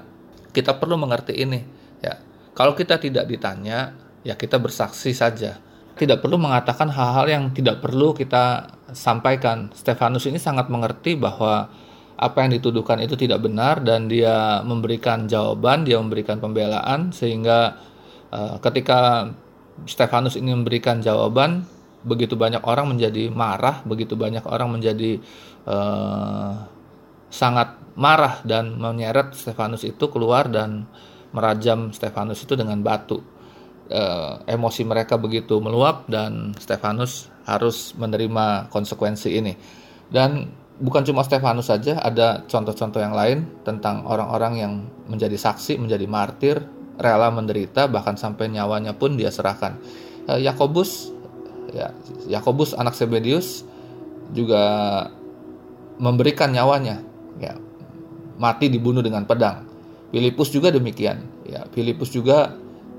kita 0.55 0.79
perlu 0.79 0.95
mengerti 0.95 1.35
ini, 1.35 1.67
ya 1.99 2.15
kalau 2.55 2.79
kita 2.79 3.03
tidak 3.03 3.27
ditanya, 3.27 3.91
ya 4.23 4.39
kita 4.39 4.63
bersaksi 4.63 5.11
saja. 5.11 5.59
Tidak 5.97 6.21
perlu 6.21 6.37
mengatakan 6.37 6.93
hal-hal 6.93 7.27
yang 7.27 7.45
tidak 7.51 7.81
perlu 7.81 8.13
kita 8.13 8.76
sampaikan. 8.93 9.71
Stefanus 9.75 10.27
ini 10.31 10.39
sangat 10.39 10.71
mengerti 10.71 11.19
bahwa 11.19 11.71
apa 12.17 12.39
yang 12.45 12.57
dituduhkan 12.57 12.97
itu 13.05 13.13
tidak 13.19 13.45
benar 13.45 13.85
dan 13.85 14.09
dia 14.09 14.65
memberikan 14.65 15.29
jawaban, 15.29 15.85
dia 15.85 16.01
memberikan 16.01 16.41
pembelaan 16.41 17.13
sehingga 17.13 17.77
uh, 18.33 18.57
ketika 18.63 19.31
Stefanus 19.85 20.41
ini 20.41 20.57
memberikan 20.57 21.05
jawaban, 21.05 21.69
begitu 22.01 22.33
banyak 22.33 22.65
orang 22.65 22.97
menjadi 22.97 23.29
marah, 23.29 23.85
begitu 23.85 24.17
banyak 24.17 24.41
orang 24.49 24.73
menjadi 24.73 25.21
uh, 25.69 26.65
sangat 27.29 27.77
marah 27.99 28.41
dan 28.49 28.81
menyeret 28.81 29.37
Stefanus 29.37 29.85
itu 29.85 30.09
keluar 30.09 30.49
dan 30.49 30.89
merajam 31.37 31.93
Stefanus 31.93 32.41
itu 32.41 32.57
dengan 32.57 32.81
batu. 32.81 33.21
E, 33.87 34.03
emosi 34.51 34.83
mereka 34.83 35.15
begitu 35.15 35.63
meluap 35.63 36.11
dan 36.11 36.55
Stefanus 36.59 37.31
harus 37.47 37.95
menerima 37.95 38.67
konsekuensi 38.71 39.31
ini. 39.31 39.55
Dan 40.11 40.51
bukan 40.83 41.07
cuma 41.07 41.23
Stefanus 41.23 41.71
saja, 41.71 42.03
ada 42.03 42.43
contoh-contoh 42.51 42.99
yang 42.99 43.15
lain 43.15 43.47
tentang 43.63 44.03
orang-orang 44.07 44.55
yang 44.59 44.73
menjadi 45.07 45.39
saksi, 45.39 45.79
menjadi 45.79 46.07
martir, 46.11 46.63
rela 46.99 47.31
menderita 47.31 47.87
bahkan 47.87 48.19
sampai 48.19 48.51
nyawanya 48.51 48.97
pun 48.97 49.15
dia 49.15 49.31
serahkan. 49.31 49.79
Eh, 50.27 50.43
Yakobus 50.43 51.15
ya 51.71 51.91
Yakobus 52.31 52.75
anak 52.75 52.95
Sebedius 52.95 53.67
juga 54.35 54.63
memberikan 56.03 56.51
nyawanya 56.51 57.03
ya 57.39 57.55
mati 58.39 58.67
dibunuh 58.71 59.03
dengan 59.03 59.23
pedang 59.27 59.67
Filipus 60.17 60.49
juga 60.55 60.71
demikian. 60.71 61.19
Ya, 61.47 61.67
Filipus 61.75 62.15
juga 62.15 62.55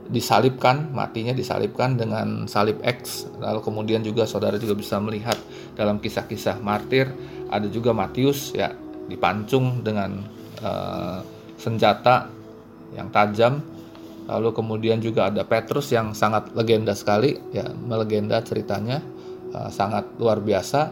disalibkan, 0.07 0.91
matinya 0.95 1.35
disalibkan 1.35 1.99
dengan 1.99 2.47
salib 2.47 2.79
X. 2.83 3.27
Lalu 3.39 3.59
kemudian 3.59 4.01
juga 4.01 4.23
saudara 4.23 4.55
juga 4.55 4.75
bisa 4.75 4.97
melihat 5.03 5.35
dalam 5.75 5.99
kisah-kisah 5.99 6.63
martir 6.63 7.11
ada 7.47 7.67
juga 7.71 7.95
Matius 7.95 8.51
ya 8.55 8.71
dipancung 9.07 9.83
dengan 9.83 10.23
uh, 10.63 11.19
senjata 11.59 12.27
yang 12.95 13.11
tajam. 13.11 13.63
Lalu 14.27 14.51
kemudian 14.51 14.99
juga 14.99 15.31
ada 15.31 15.47
Petrus 15.47 15.87
yang 15.95 16.11
sangat 16.11 16.51
legenda 16.51 16.91
sekali 16.91 17.39
ya, 17.55 17.71
melegenda 17.71 18.43
ceritanya 18.43 18.99
uh, 19.55 19.71
sangat 19.71 20.19
luar 20.19 20.43
biasa 20.43 20.91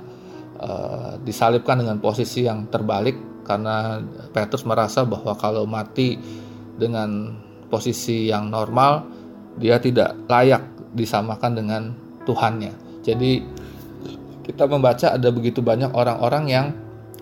uh, 0.60 1.12
disalibkan 1.20 1.84
dengan 1.84 2.00
posisi 2.00 2.48
yang 2.48 2.72
terbalik 2.72 3.44
karena 3.44 4.02
Petrus 4.32 4.64
merasa 4.64 5.04
bahwa 5.04 5.36
kalau 5.36 5.68
mati 5.68 6.18
dengan 6.76 7.36
posisi 7.68 8.30
yang 8.30 8.50
normal 8.50 9.06
dia 9.56 9.80
tidak 9.80 10.28
layak 10.28 10.64
disamakan 10.92 11.52
dengan 11.56 11.82
Tuhannya. 12.26 13.02
Jadi 13.06 13.32
kita 14.46 14.70
membaca 14.70 15.16
ada 15.16 15.30
begitu 15.32 15.62
banyak 15.62 15.94
orang-orang 15.94 16.46
yang 16.50 16.68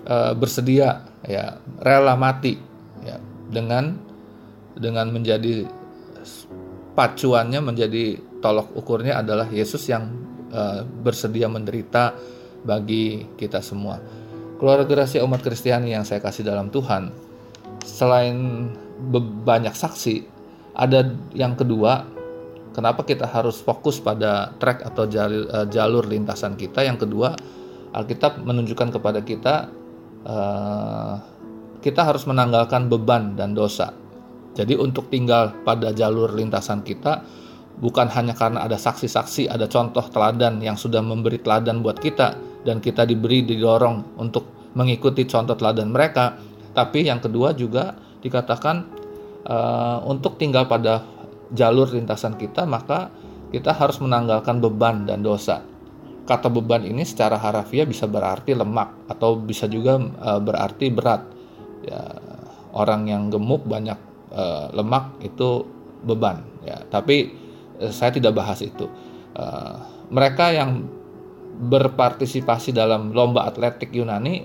e, 0.04 0.36
bersedia 0.36 1.08
ya 1.24 1.56
rela 1.80 2.20
mati 2.20 2.60
ya 3.04 3.20
dengan 3.48 3.96
dengan 4.76 5.08
menjadi 5.14 5.64
pacuannya 6.94 7.60
menjadi 7.64 8.20
tolok 8.44 8.76
ukurnya 8.76 9.24
adalah 9.24 9.48
Yesus 9.48 9.88
yang 9.88 10.10
e, 10.52 10.84
bersedia 10.84 11.48
menderita 11.48 12.16
bagi 12.64 13.28
kita 13.36 13.60
semua 13.60 14.24
keluarga 14.64 15.04
rahasia 15.04 15.28
umat 15.28 15.44
Kristiani 15.44 15.92
yang 15.92 16.08
saya 16.08 16.24
kasih 16.24 16.48
dalam 16.48 16.72
Tuhan, 16.72 17.12
selain 17.84 18.72
banyak 19.44 19.76
saksi, 19.76 20.33
ada 20.74 21.14
yang 21.38 21.54
kedua, 21.54 22.06
kenapa 22.74 23.06
kita 23.06 23.30
harus 23.30 23.62
fokus 23.62 24.02
pada 24.02 24.54
track 24.58 24.82
atau 24.90 25.06
jalur, 25.06 25.46
uh, 25.54 25.68
jalur 25.70 26.04
lintasan 26.10 26.58
kita? 26.58 26.82
Yang 26.82 27.08
kedua, 27.08 27.38
Alkitab 27.94 28.42
menunjukkan 28.42 28.90
kepada 28.90 29.22
kita, 29.22 29.70
uh, 30.26 31.16
kita 31.82 32.02
harus 32.02 32.26
menanggalkan 32.26 32.90
beban 32.90 33.38
dan 33.38 33.54
dosa. 33.54 33.94
Jadi 34.54 34.78
untuk 34.78 35.10
tinggal 35.10 35.54
pada 35.66 35.94
jalur 35.94 36.34
lintasan 36.34 36.82
kita, 36.82 37.26
bukan 37.82 38.06
hanya 38.14 38.38
karena 38.38 38.66
ada 38.66 38.78
saksi-saksi, 38.78 39.50
ada 39.50 39.66
contoh 39.66 40.06
teladan 40.10 40.62
yang 40.62 40.78
sudah 40.78 41.02
memberi 41.02 41.42
teladan 41.42 41.82
buat 41.82 41.98
kita, 41.98 42.38
dan 42.66 42.82
kita 42.82 43.06
diberi 43.06 43.42
didorong 43.46 44.18
untuk 44.22 44.74
mengikuti 44.74 45.26
contoh 45.26 45.58
teladan 45.58 45.90
mereka. 45.90 46.38
Tapi 46.74 47.10
yang 47.10 47.22
kedua 47.22 47.54
juga 47.54 47.94
dikatakan 48.22 48.93
uh, 49.48 50.00
untuk 50.08 50.40
tinggal 50.40 50.68
pada 50.68 51.04
jalur 51.54 51.92
lintasan 51.94 52.36
kita 52.40 52.66
maka 52.66 53.14
kita 53.54 53.70
harus 53.70 54.02
menanggalkan 54.02 54.58
beban 54.58 55.06
dan 55.06 55.22
dosa. 55.22 55.62
Kata 56.24 56.50
beban 56.50 56.82
ini 56.88 57.06
secara 57.06 57.38
harafiah 57.38 57.86
bisa 57.86 58.10
berarti 58.10 58.56
lemak 58.58 59.12
atau 59.12 59.38
bisa 59.38 59.70
juga 59.70 60.02
uh, 60.02 60.42
berarti 60.42 60.90
berat. 60.90 61.22
Ya, 61.84 62.02
orang 62.74 63.12
yang 63.12 63.28
gemuk 63.30 63.68
banyak 63.68 64.00
uh, 64.34 64.72
lemak 64.74 65.20
itu 65.22 65.68
beban. 66.02 66.42
Ya, 66.66 66.82
tapi 66.90 67.36
uh, 67.78 67.94
saya 67.94 68.16
tidak 68.16 68.34
bahas 68.40 68.64
itu. 68.66 68.90
Uh, 69.38 69.78
mereka 70.10 70.50
yang 70.50 70.90
berpartisipasi 71.54 72.74
dalam 72.74 73.14
lomba 73.14 73.46
atletik 73.46 73.94
Yunani 73.94 74.42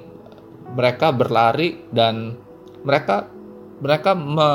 mereka 0.77 1.09
berlari 1.17 1.89
dan 1.89 2.37
mereka 2.85 3.38
mereka 3.79 4.11
me 4.15 4.49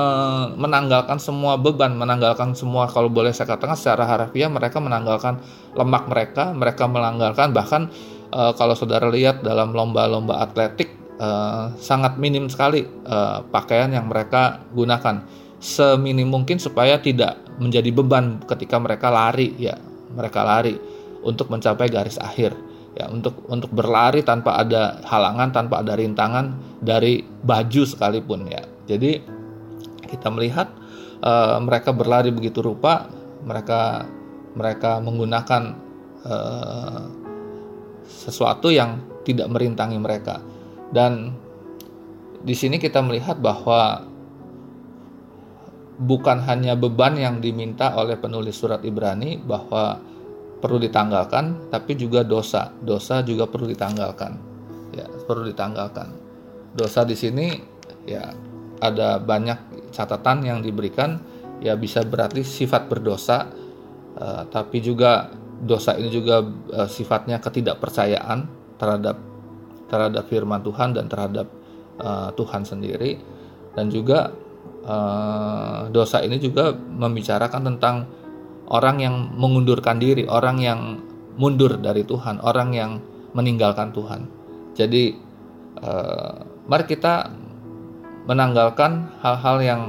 menanggalkan 0.59 1.15
semua 1.15 1.55
beban, 1.55 1.95
menanggalkan 1.95 2.51
semua 2.55 2.91
kalau 2.91 3.07
boleh 3.07 3.31
saya 3.31 3.55
katakan 3.55 3.79
secara 3.79 4.03
harafiah 4.03 4.51
mereka 4.51 4.83
menanggalkan 4.83 5.39
lemak 5.79 6.11
mereka, 6.11 6.51
mereka 6.51 6.83
menanggalkan 6.91 7.55
bahkan 7.55 7.87
e, 8.31 8.41
kalau 8.59 8.75
saudara 8.75 9.07
lihat 9.07 9.39
dalam 9.39 9.71
lomba-lomba 9.71 10.43
atletik 10.43 10.91
e, 11.15 11.29
sangat 11.79 12.19
minim 12.19 12.51
sekali 12.51 12.83
e, 12.83 13.17
pakaian 13.47 13.91
yang 13.95 14.11
mereka 14.11 14.59
gunakan. 14.75 15.23
Seminim 15.63 16.27
mungkin 16.27 16.59
supaya 16.59 16.99
tidak 16.99 17.39
menjadi 17.55 17.87
beban 17.95 18.43
ketika 18.43 18.75
mereka 18.83 19.07
lari 19.07 19.55
ya 19.55 19.79
mereka 20.11 20.43
lari 20.43 20.75
untuk 21.23 21.47
mencapai 21.47 21.87
garis 21.87 22.19
akhir 22.19 22.51
ya 22.99 23.07
untuk 23.07 23.47
untuk 23.47 23.71
berlari 23.71 24.27
tanpa 24.27 24.59
ada 24.59 24.99
halangan 25.07 25.55
tanpa 25.55 25.79
ada 25.79 25.95
rintangan 25.95 26.51
dari 26.83 27.23
baju 27.23 27.87
sekalipun 27.87 28.51
ya 28.51 28.72
jadi 28.89 29.23
kita 30.07 30.27
melihat 30.29 30.69
uh, 31.23 31.57
mereka 31.63 31.95
berlari 31.95 32.29
begitu 32.29 32.61
rupa 32.61 33.09
mereka 33.43 34.07
mereka 34.53 35.01
menggunakan 35.01 35.63
uh, 36.23 37.03
sesuatu 38.05 38.69
yang 38.69 39.01
tidak 39.23 39.47
merintangi 39.49 39.97
mereka 39.97 40.43
dan 40.91 41.33
di 42.43 42.53
sini 42.53 42.75
kita 42.75 42.99
melihat 42.99 43.39
bahwa 43.39 44.03
bukan 45.95 46.43
hanya 46.43 46.75
beban 46.75 47.15
yang 47.15 47.39
diminta 47.39 47.95
oleh 47.95 48.19
penulis 48.19 48.59
surat 48.59 48.83
Ibrani 48.83 49.39
bahwa 49.39 50.01
perlu 50.59 50.79
ditanggalkan, 50.79 51.71
tapi 51.71 51.95
juga 51.99 52.23
dosa. 52.23 52.71
Dosa 52.83 53.23
juga 53.23 53.47
perlu 53.47 53.67
ditanggalkan. 53.71 54.31
Ya, 54.95 55.07
perlu 55.27 55.47
ditanggalkan. 55.49 56.11
Dosa 56.73 57.05
di 57.07 57.15
sini 57.15 57.51
ya 58.07 58.33
ada 58.83 59.23
banyak 59.23 59.89
catatan 59.95 60.43
yang 60.43 60.59
diberikan 60.59 61.23
ya 61.63 61.79
bisa 61.79 62.03
berarti 62.03 62.43
sifat 62.43 62.91
berdosa 62.91 63.47
uh, 64.19 64.43
tapi 64.51 64.83
juga 64.83 65.31
dosa 65.63 65.95
ini 65.95 66.11
juga 66.11 66.43
uh, 66.43 66.89
sifatnya 66.91 67.39
ketidakpercayaan 67.39 68.39
terhadap 68.75 69.17
terhadap 69.87 70.23
firman 70.27 70.59
Tuhan 70.59 70.91
dan 70.91 71.07
terhadap 71.07 71.47
uh, 72.03 72.35
Tuhan 72.35 72.67
sendiri 72.67 73.15
dan 73.73 73.87
juga 73.87 74.35
uh, 74.85 75.87
dosa 75.89 76.19
ini 76.21 76.37
juga 76.37 76.75
membicarakan 76.75 77.61
tentang 77.73 77.95
orang 78.69 78.97
yang 79.01 79.15
mengundurkan 79.35 79.99
diri, 79.99 80.23
orang 80.27 80.57
yang 80.61 80.79
mundur 81.35 81.81
dari 81.81 82.05
Tuhan, 82.05 82.39
orang 82.39 82.69
yang 82.71 82.91
meninggalkan 83.33 83.91
Tuhan. 83.91 84.29
Jadi 84.77 85.13
uh, 85.81 86.35
mari 86.69 86.85
kita 86.85 87.29
menanggalkan 88.23 89.11
hal-hal 89.19 89.57
yang 89.59 89.81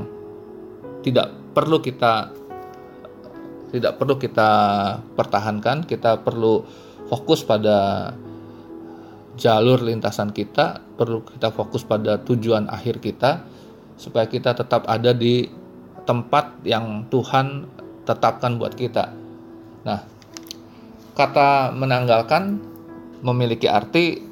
tidak 1.06 1.30
perlu 1.54 1.78
kita 1.78 2.34
tidak 3.74 3.98
perlu 3.98 4.14
kita 4.14 4.50
pertahankan, 5.18 5.82
kita 5.82 6.22
perlu 6.22 6.62
fokus 7.10 7.42
pada 7.42 8.10
jalur 9.34 9.82
lintasan 9.82 10.30
kita, 10.30 10.78
perlu 10.94 11.26
kita 11.26 11.50
fokus 11.50 11.82
pada 11.82 12.22
tujuan 12.22 12.70
akhir 12.70 13.02
kita 13.02 13.42
supaya 13.98 14.30
kita 14.30 14.54
tetap 14.54 14.86
ada 14.86 15.10
di 15.10 15.50
tempat 16.06 16.62
yang 16.62 17.10
Tuhan 17.10 17.66
tetapkan 18.06 18.62
buat 18.62 18.78
kita. 18.78 19.10
Nah, 19.82 20.00
kata 21.18 21.74
menanggalkan 21.74 22.62
memiliki 23.26 23.66
arti 23.66 24.22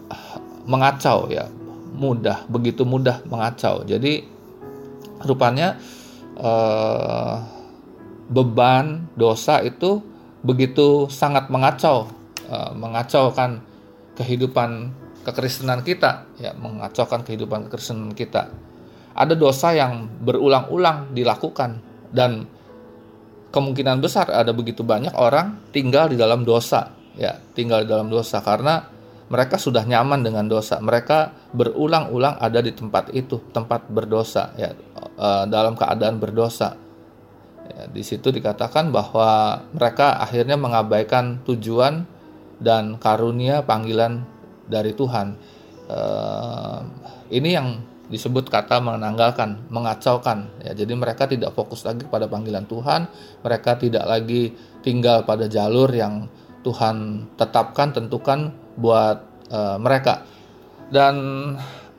mengacau 0.71 1.27
ya, 1.35 1.51
mudah, 1.93 2.49
begitu 2.49 2.83
mudah 2.89 3.21
mengacau. 3.29 3.85
Jadi 3.85 4.25
rupanya 5.23 5.77
eh, 6.37 7.35
beban 8.33 9.07
dosa 9.15 9.61
itu 9.61 10.01
begitu 10.43 11.07
sangat 11.13 11.53
mengacau, 11.53 12.09
eh, 12.49 12.73
mengacaukan 12.75 13.63
kehidupan 14.19 14.93
kekristenan 15.23 15.87
kita, 15.87 16.27
ya, 16.43 16.57
mengacaukan 16.59 17.23
kehidupan 17.23 17.71
kekristenan 17.71 18.11
kita 18.17 18.51
ada 19.13 19.35
dosa 19.37 19.77
yang 19.77 20.09
berulang-ulang 20.25 21.13
dilakukan 21.13 21.81
dan 22.13 22.49
kemungkinan 23.53 24.01
besar 24.01 24.33
ada 24.33 24.57
begitu 24.57 24.81
banyak 24.81 25.13
orang 25.13 25.61
tinggal 25.73 26.09
di 26.09 26.17
dalam 26.17 26.45
dosa 26.49 26.93
ya 27.17 27.37
tinggal 27.53 27.85
di 27.85 27.89
dalam 27.89 28.09
dosa 28.09 28.41
karena 28.41 28.89
mereka 29.33 29.57
sudah 29.57 29.89
nyaman 29.89 30.21
dengan 30.21 30.45
dosa. 30.45 30.77
Mereka 30.77 31.49
berulang-ulang 31.57 32.37
ada 32.37 32.61
di 32.61 32.77
tempat 32.77 33.09
itu 33.17 33.41
tempat 33.49 33.89
berdosa 33.89 34.53
ya 34.61 34.77
eh, 35.17 35.45
dalam 35.49 35.73
keadaan 35.73 36.21
berdosa. 36.21 36.77
Ya, 37.63 37.89
di 37.89 38.05
situ 38.05 38.29
dikatakan 38.29 38.93
bahwa 38.93 39.63
mereka 39.73 40.21
akhirnya 40.21 40.61
mengabaikan 40.61 41.41
tujuan 41.49 42.05
dan 42.61 43.01
karunia 43.01 43.65
panggilan 43.65 44.29
dari 44.69 44.93
Tuhan. 44.93 45.35
Uh, 45.93 46.81
ini 47.29 47.59
yang 47.59 47.83
disebut 48.11 48.51
kata 48.51 48.83
menanggalkan, 48.83 49.67
mengacaukan. 49.71 50.51
Ya, 50.63 50.75
jadi 50.75 50.95
mereka 50.95 51.27
tidak 51.31 51.55
fokus 51.55 51.83
lagi 51.87 52.07
pada 52.07 52.27
panggilan 52.27 52.67
Tuhan, 52.67 53.07
mereka 53.43 53.79
tidak 53.79 54.05
lagi 54.07 54.55
tinggal 54.83 55.23
pada 55.23 55.47
jalur 55.47 55.91
yang 55.91 56.27
Tuhan 56.63 57.27
tetapkan, 57.35 57.91
tentukan 57.95 58.62
buat 58.77 59.17
uh, 59.53 59.77
mereka. 59.81 60.25
Dan 60.93 61.15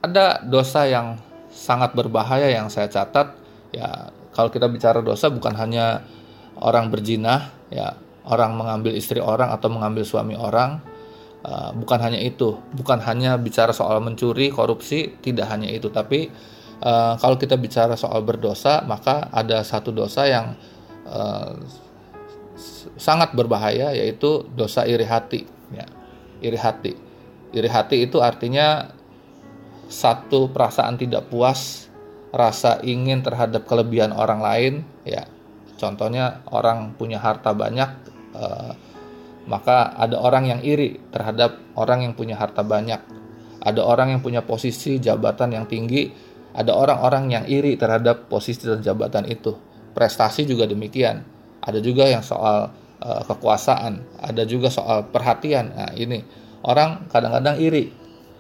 ada 0.04 0.42
dosa 0.46 0.86
yang 0.86 1.18
sangat 1.50 1.98
berbahaya 1.98 2.50
yang 2.50 2.70
saya 2.70 2.90
catat. 2.90 3.34
Ya, 3.74 4.14
kalau 4.34 4.54
kita 4.54 4.70
bicara 4.70 5.02
dosa 5.02 5.34
bukan 5.34 5.58
hanya 5.58 6.06
orang 6.62 6.94
berjinah, 6.94 7.50
ya, 7.74 7.98
orang 8.30 8.54
mengambil 8.54 8.94
istri 8.94 9.18
orang 9.18 9.50
atau 9.50 9.74
mengambil 9.74 10.06
suami 10.06 10.38
orang, 10.38 10.78
Eh, 11.44 11.72
bukan 11.76 12.00
hanya 12.00 12.24
itu, 12.24 12.56
bukan 12.72 13.04
hanya 13.04 13.36
bicara 13.36 13.76
soal 13.76 14.00
mencuri, 14.00 14.48
korupsi, 14.48 15.20
tidak 15.20 15.52
hanya 15.52 15.68
itu, 15.68 15.92
tapi 15.92 16.32
uh, 16.80 17.20
kalau 17.20 17.36
kita 17.36 17.60
bicara 17.60 18.00
soal 18.00 18.24
berdosa, 18.24 18.80
maka 18.88 19.28
ada 19.28 19.60
satu 19.60 19.92
dosa 19.92 20.24
yang 20.24 20.56
uh, 21.04 21.52
sangat 22.96 23.36
berbahaya, 23.36 23.92
yaitu 23.92 24.48
dosa 24.56 24.88
iri 24.88 25.04
hati. 25.04 25.44
Ya, 25.76 25.84
iri 26.43 26.60
hati, 26.60 26.93
iri 27.56 27.69
hati 27.71 28.03
itu 28.03 28.19
artinya 28.19 28.91
satu 29.88 30.49
perasaan 30.49 30.99
tidak 30.99 31.29
puas, 31.29 31.88
rasa 32.34 32.82
ingin 32.82 33.21
terhadap 33.21 33.69
kelebihan 33.69 34.12
orang 34.12 34.41
lain. 34.41 34.73
Ya, 35.06 35.29
contohnya 35.77 36.41
orang 36.49 36.97
punya 36.97 37.21
harta 37.21 37.53
banyak. 37.53 37.89
Uh, 38.34 38.73
maka 39.43 39.91
ada 39.99 40.17
orang 40.17 40.47
yang 40.47 40.62
iri 40.63 40.97
terhadap 41.12 41.60
orang 41.75 42.08
yang 42.08 42.13
punya 42.17 42.39
harta 42.39 42.63
banyak. 42.63 42.99
Ada 43.63 43.79
orang 43.84 44.17
yang 44.17 44.21
punya 44.23 44.43
posisi 44.43 44.99
jabatan 44.99 45.56
yang 45.56 45.67
tinggi, 45.67 46.12
ada 46.56 46.75
orang-orang 46.75 47.32
yang 47.32 47.45
iri 47.47 47.75
terhadap 47.79 48.27
posisi 48.27 48.67
dan 48.67 48.84
jabatan 48.84 49.27
itu. 49.27 49.56
Prestasi 49.93 50.47
juga 50.47 50.67
demikian. 50.67 51.23
Ada 51.63 51.79
juga 51.79 52.10
yang 52.10 52.25
soal 52.25 52.71
uh, 53.04 53.22
kekuasaan, 53.28 54.24
ada 54.24 54.48
juga 54.48 54.72
soal 54.72 55.12
perhatian. 55.12 55.76
Nah, 55.76 55.92
ini 55.94 56.24
orang 56.63 57.12
kadang-kadang 57.12 57.60
iri. 57.60 57.92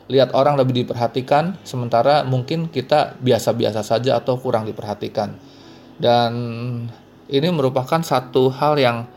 Lihat 0.07 0.35
orang 0.35 0.59
lebih 0.59 0.83
diperhatikan 0.83 1.63
sementara 1.63 2.27
mungkin 2.27 2.67
kita 2.67 3.19
biasa-biasa 3.23 3.83
saja 3.83 4.19
atau 4.19 4.35
kurang 4.39 4.67
diperhatikan. 4.67 5.35
Dan 5.95 6.31
ini 7.31 7.47
merupakan 7.51 8.03
satu 8.03 8.51
hal 8.51 8.75
yang 8.79 9.07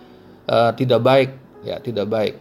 uh, 0.46 0.70
tidak 0.78 1.02
baik 1.02 1.30
ya 1.66 1.82
tidak 1.82 2.06
baik. 2.06 2.38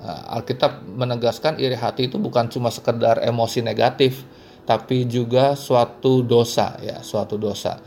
Nah, 0.00 0.38
Alkitab 0.38 0.86
menegaskan 0.86 1.58
iri 1.58 1.74
hati 1.74 2.06
itu 2.06 2.16
bukan 2.16 2.46
cuma 2.46 2.70
sekedar 2.70 3.20
emosi 3.20 3.60
negatif, 3.60 4.22
tapi 4.64 5.04
juga 5.10 5.58
suatu 5.58 6.22
dosa 6.22 6.78
ya, 6.80 7.02
suatu 7.02 7.34
dosa. 7.36 7.82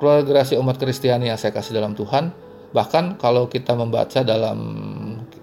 Keluarga 0.00 0.24
gerasi 0.24 0.56
umat 0.56 0.80
Kristiani 0.80 1.28
yang 1.28 1.38
saya 1.38 1.52
kasih 1.52 1.76
dalam 1.76 1.92
Tuhan, 1.92 2.32
bahkan 2.76 3.16
kalau 3.16 3.48
kita 3.48 3.72
membaca 3.72 4.20
dalam 4.20 4.58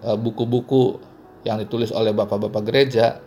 uh, 0.05 0.13
buku-buku 0.13 1.01
yang 1.41 1.57
ditulis 1.57 1.89
oleh 1.89 2.13
bapak-bapak 2.13 2.61
gereja, 2.61 3.17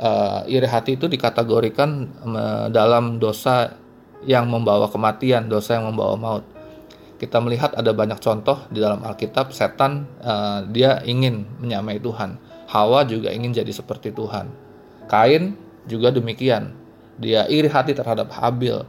uh, 0.00 0.48
iri 0.48 0.64
hati 0.64 0.96
itu 0.96 1.04
dikategorikan 1.04 2.08
uh, 2.24 2.66
dalam 2.72 3.20
dosa 3.20 3.76
yang 4.24 4.48
membawa 4.48 4.88
kematian, 4.88 5.52
dosa 5.52 5.76
yang 5.76 5.92
membawa 5.92 6.16
maut 6.16 6.44
kita 7.22 7.38
melihat 7.38 7.70
ada 7.78 7.94
banyak 7.94 8.18
contoh 8.18 8.66
di 8.66 8.82
dalam 8.82 8.98
Alkitab 9.06 9.54
setan 9.54 10.10
dia 10.74 10.98
ingin 11.06 11.46
menyamai 11.62 12.02
Tuhan. 12.02 12.34
Hawa 12.66 13.06
juga 13.06 13.30
ingin 13.30 13.54
jadi 13.54 13.70
seperti 13.70 14.10
Tuhan. 14.10 14.50
Kain 15.06 15.54
juga 15.86 16.10
demikian. 16.10 16.74
Dia 17.22 17.46
iri 17.46 17.70
hati 17.70 17.94
terhadap 17.94 18.26
Habil. 18.34 18.82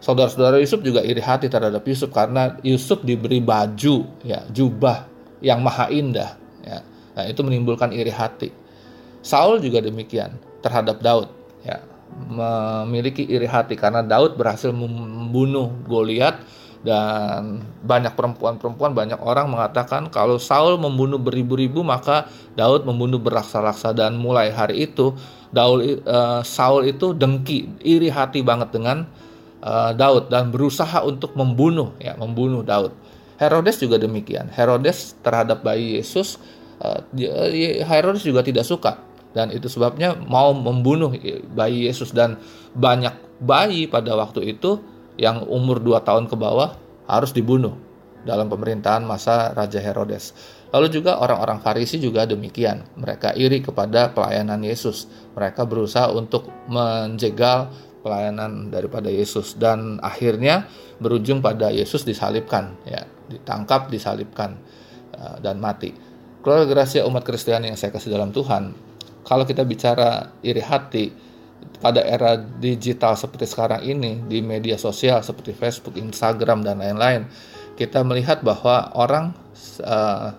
Saudara-saudara 0.00 0.56
Yusuf 0.56 0.80
juga 0.80 1.04
iri 1.04 1.20
hati 1.20 1.52
terhadap 1.52 1.84
Yusuf 1.84 2.08
karena 2.08 2.56
Yusuf 2.64 3.04
diberi 3.04 3.38
baju 3.38 4.08
ya 4.24 4.48
jubah 4.48 5.04
yang 5.44 5.60
maha 5.60 5.92
indah 5.92 6.40
ya. 6.64 6.80
Nah, 7.16 7.24
itu 7.28 7.40
menimbulkan 7.44 7.92
iri 7.92 8.08
hati. 8.08 8.48
Saul 9.20 9.60
juga 9.60 9.84
demikian 9.84 10.40
terhadap 10.64 11.04
Daud 11.04 11.28
ya 11.60 11.84
memiliki 12.10 13.22
iri 13.28 13.44
hati 13.44 13.76
karena 13.76 14.00
Daud 14.00 14.40
berhasil 14.40 14.72
membunuh 14.72 15.70
Goliat 15.84 16.40
dan 16.80 17.60
banyak 17.84 18.16
perempuan-perempuan 18.16 18.96
banyak 18.96 19.20
orang 19.20 19.52
mengatakan 19.52 20.08
kalau 20.08 20.40
Saul 20.40 20.80
membunuh 20.80 21.20
beribu-ribu 21.20 21.84
maka 21.84 22.24
Daud 22.56 22.88
membunuh 22.88 23.20
beraksa-raksa 23.20 23.92
dan 23.92 24.16
mulai 24.16 24.48
hari 24.48 24.88
itu 24.88 25.12
Daud 25.52 26.00
uh, 26.08 26.40
Saul 26.40 26.88
itu 26.88 27.12
dengki 27.12 27.84
iri 27.84 28.08
hati 28.08 28.40
banget 28.40 28.72
dengan 28.72 29.04
uh, 29.62 29.92
Daud 29.96 30.28
dan 30.32 30.52
berusaha 30.52 31.00
untuk 31.04 31.36
membunuh 31.36 31.94
ya 32.00 32.16
membunuh 32.16 32.60
Daud 32.64 32.92
Herodes 33.40 33.80
juga 33.80 33.96
demikian 33.96 34.52
Herodes 34.52 35.16
terhadap 35.24 35.64
bayi 35.64 36.00
Yesus 36.00 36.36
uh, 36.82 37.00
Herodes 37.86 38.24
juga 38.24 38.44
tidak 38.44 38.68
suka 38.68 39.00
dan 39.30 39.54
itu 39.54 39.70
sebabnya 39.70 40.18
mau 40.18 40.50
membunuh 40.50 41.14
bayi 41.54 41.86
Yesus 41.86 42.10
dan 42.10 42.36
banyak 42.74 43.14
bayi 43.38 43.86
pada 43.86 44.18
waktu 44.18 44.58
itu 44.58 44.82
yang 45.14 45.46
umur 45.46 45.78
2 45.78 46.02
tahun 46.02 46.26
ke 46.26 46.34
bawah 46.34 46.74
harus 47.06 47.30
dibunuh 47.30 47.78
dalam 48.24 48.52
pemerintahan 48.52 49.04
masa 49.04 49.52
Raja 49.56 49.80
Herodes. 49.80 50.32
Lalu 50.70 51.02
juga 51.02 51.18
orang-orang 51.18 51.58
Farisi 51.58 51.98
juga 51.98 52.28
demikian. 52.28 52.86
Mereka 52.94 53.34
iri 53.34 53.58
kepada 53.58 54.14
pelayanan 54.14 54.62
Yesus. 54.62 55.10
Mereka 55.34 55.66
berusaha 55.66 56.06
untuk 56.14 56.46
menjegal 56.70 57.74
pelayanan 58.00 58.72
daripada 58.72 59.08
Yesus. 59.08 59.56
Dan 59.56 60.00
akhirnya 60.00 60.68
berujung 61.00 61.40
pada 61.40 61.72
Yesus 61.72 62.04
disalibkan 62.04 62.76
ya 62.84 63.04
ditangkap 63.30 63.88
disalibkan 63.88 64.58
uh, 65.16 65.38
dan 65.38 65.62
mati. 65.62 65.94
Keluarga 66.40 66.66
Gracia 66.66 67.04
umat 67.04 67.22
Kristiani 67.22 67.68
yang 67.68 67.78
saya 67.78 67.92
kasih 67.92 68.10
dalam 68.10 68.32
Tuhan 68.32 68.72
kalau 69.22 69.44
kita 69.44 69.62
bicara 69.62 70.32
iri 70.40 70.64
hati 70.64 71.12
pada 71.80 72.00
era 72.00 72.36
digital 72.36 73.16
seperti 73.16 73.44
sekarang 73.44 73.84
ini 73.84 74.24
di 74.24 74.40
media 74.40 74.80
sosial 74.80 75.20
seperti 75.20 75.52
Facebook, 75.52 75.96
Instagram 75.96 76.64
dan 76.64 76.80
lain-lain 76.80 77.28
kita 77.76 78.04
melihat 78.04 78.44
bahwa 78.44 78.92
orang 78.92 79.32
uh, 79.84 80.36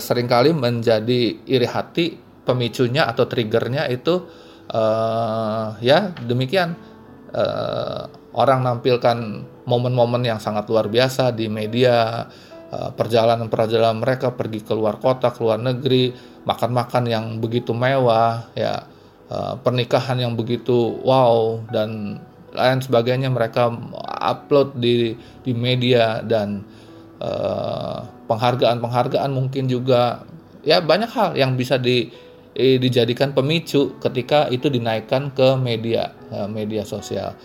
sering 0.00 0.28
kali 0.28 0.56
menjadi 0.56 1.36
iri 1.44 1.68
hati 1.68 2.16
pemicunya 2.46 3.04
atau 3.04 3.26
triggernya 3.28 3.90
itu 3.90 4.24
uh, 4.70 5.76
ya 5.82 6.14
demikian. 6.24 6.74
Uh, 7.36 8.08
orang 8.36 8.60
nampilkan 8.64 9.44
momen-momen 9.64 10.20
yang 10.20 10.36
sangat 10.36 10.68
luar 10.68 10.92
biasa 10.92 11.32
di 11.32 11.48
media 11.48 12.28
perjalanan-perjalanan 12.68 13.96
mereka 13.96 14.36
pergi 14.36 14.60
ke 14.60 14.76
luar 14.76 15.00
kota, 15.00 15.32
ke 15.32 15.40
luar 15.40 15.56
negeri, 15.56 16.12
makan-makan 16.44 17.08
yang 17.08 17.24
begitu 17.40 17.72
mewah, 17.72 18.44
ya 18.52 18.84
pernikahan 19.64 20.20
yang 20.20 20.36
begitu 20.36 21.00
wow 21.00 21.64
dan 21.72 22.20
lain 22.52 22.84
sebagainya 22.84 23.32
mereka 23.32 23.72
upload 24.20 24.76
di 24.76 25.16
di 25.40 25.56
media 25.56 26.20
dan 26.20 26.60
penghargaan-penghargaan 28.28 29.32
mungkin 29.32 29.70
juga 29.70 30.26
ya 30.66 30.82
banyak 30.82 31.10
hal 31.14 31.30
yang 31.38 31.54
bisa 31.54 31.78
di 31.78 32.10
eh, 32.56 32.80
dijadikan 32.80 33.36
pemicu 33.36 34.00
ketika 34.00 34.48
itu 34.48 34.72
dinaikkan 34.72 35.30
ke 35.36 35.60
media 35.60 36.16
eh, 36.32 36.48
media 36.48 36.82
sosial. 36.88 37.36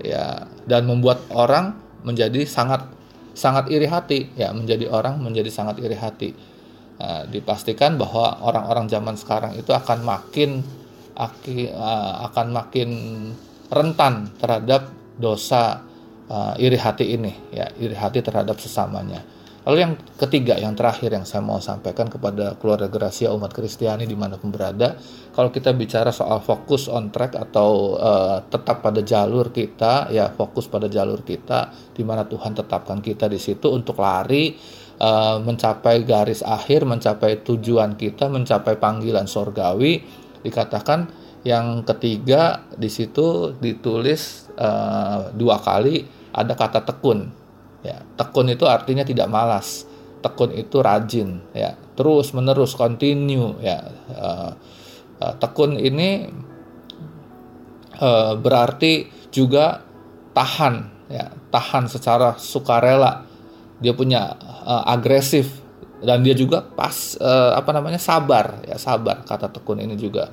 Ya 0.00 0.48
dan 0.64 0.88
membuat 0.88 1.24
orang 1.32 1.76
menjadi 2.04 2.48
sangat 2.48 2.88
sangat 3.36 3.68
iri 3.68 3.84
hati. 3.84 4.32
Ya 4.34 4.56
menjadi 4.56 4.88
orang 4.88 5.20
menjadi 5.20 5.52
sangat 5.52 5.78
iri 5.84 5.94
hati. 5.94 6.32
Uh, 6.96 7.28
dipastikan 7.28 8.00
bahwa 8.00 8.40
orang-orang 8.40 8.88
zaman 8.88 9.20
sekarang 9.20 9.52
itu 9.52 9.68
akan 9.68 10.00
makin 10.00 10.64
aki, 11.12 11.68
akan 12.24 12.56
makin 12.56 12.88
rentan 13.68 14.32
terhadap 14.40 14.88
dosa 15.20 15.84
uh, 16.32 16.56
iri 16.56 16.80
hati 16.80 17.12
ini. 17.12 17.36
Ya 17.52 17.68
iri 17.76 17.92
hati 17.92 18.24
terhadap 18.24 18.56
sesamanya 18.64 19.20
Lalu 19.66 19.78
yang 19.82 19.98
ketiga, 20.14 20.54
yang 20.62 20.78
terakhir 20.78 21.10
yang 21.10 21.26
saya 21.26 21.42
mau 21.42 21.58
sampaikan 21.58 22.06
kepada 22.06 22.54
keluarga 22.54 22.86
Gracia 22.86 23.34
umat 23.34 23.50
Kristiani 23.50 24.06
di 24.06 24.14
mana 24.14 24.38
pun 24.38 24.54
berada, 24.54 24.94
kalau 25.34 25.50
kita 25.50 25.74
bicara 25.74 26.14
soal 26.14 26.38
fokus 26.38 26.86
on 26.86 27.10
track 27.10 27.34
atau 27.34 27.98
uh, 27.98 28.46
tetap 28.46 28.78
pada 28.78 29.02
jalur 29.02 29.50
kita, 29.50 30.14
ya 30.14 30.30
fokus 30.30 30.70
pada 30.70 30.86
jalur 30.86 31.26
kita, 31.26 31.74
di 31.90 32.06
mana 32.06 32.22
Tuhan 32.30 32.54
tetapkan 32.54 33.02
kita 33.02 33.26
di 33.26 33.42
situ 33.42 33.66
untuk 33.74 33.98
lari 33.98 34.54
uh, 35.02 35.42
mencapai 35.42 36.06
garis 36.06 36.46
akhir, 36.46 36.86
mencapai 36.86 37.42
tujuan 37.42 37.98
kita, 37.98 38.30
mencapai 38.30 38.78
panggilan 38.78 39.26
sorgawi, 39.26 39.98
dikatakan 40.46 41.10
yang 41.42 41.82
ketiga 41.82 42.70
di 42.78 42.86
situ 42.86 43.58
ditulis 43.58 44.46
uh, 44.62 45.34
dua 45.34 45.58
kali 45.58 46.06
ada 46.30 46.54
kata 46.54 46.86
tekun 46.86 47.34
Ya, 47.86 48.02
tekun 48.18 48.50
itu 48.50 48.66
artinya 48.66 49.06
tidak 49.06 49.30
malas. 49.30 49.86
Tekun 50.18 50.50
itu 50.58 50.82
rajin, 50.82 51.38
ya, 51.54 51.78
terus 51.94 52.34
menerus, 52.34 52.74
continue, 52.74 53.54
ya. 53.62 53.78
Uh, 54.10 54.50
uh, 55.22 55.34
tekun 55.38 55.78
ini 55.78 56.26
uh, 58.02 58.34
berarti 58.34 59.06
juga 59.30 59.86
tahan, 60.34 61.06
ya, 61.06 61.30
tahan 61.54 61.86
secara 61.86 62.34
sukarela. 62.42 63.22
Dia 63.78 63.94
punya 63.94 64.34
uh, 64.66 64.82
agresif 64.88 65.62
dan 66.02 66.26
dia 66.26 66.34
juga 66.34 66.64
pas 66.64 67.14
uh, 67.22 67.54
apa 67.54 67.70
namanya 67.76 68.00
sabar, 68.02 68.66
ya 68.66 68.80
sabar 68.82 69.22
kata 69.22 69.52
tekun 69.52 69.78
ini 69.78 69.94
juga. 69.94 70.32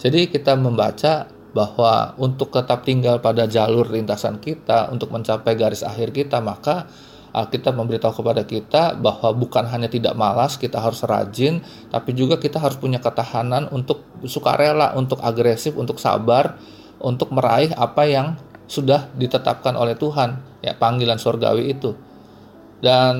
Jadi 0.00 0.30
kita 0.30 0.56
membaca 0.56 1.28
bahwa 1.54 2.18
untuk 2.18 2.50
tetap 2.50 2.82
tinggal 2.82 3.22
pada 3.22 3.46
jalur 3.46 3.86
lintasan 3.86 4.42
kita 4.42 4.90
untuk 4.90 5.14
mencapai 5.14 5.54
garis 5.54 5.86
akhir 5.86 6.10
kita 6.10 6.42
maka 6.42 6.90
Alkitab 7.34 7.74
memberitahu 7.74 8.22
kepada 8.22 8.46
kita 8.46 8.94
bahwa 8.94 9.34
bukan 9.34 9.66
hanya 9.66 9.90
tidak 9.90 10.14
malas 10.14 10.54
kita 10.54 10.78
harus 10.78 11.02
rajin 11.06 11.62
tapi 11.90 12.14
juga 12.14 12.38
kita 12.38 12.58
harus 12.58 12.78
punya 12.78 12.98
ketahanan 12.98 13.70
untuk 13.70 14.06
sukarela 14.26 14.94
untuk 14.94 15.18
agresif 15.22 15.74
untuk 15.74 15.98
sabar 15.98 16.58
untuk 17.02 17.34
meraih 17.34 17.74
apa 17.74 18.02
yang 18.06 18.38
sudah 18.64 19.12
ditetapkan 19.14 19.76
oleh 19.76 19.94
Tuhan 19.94 20.60
ya 20.64 20.72
panggilan 20.76 21.20
surgawi 21.20 21.76
itu. 21.76 21.92
Dan 22.80 23.14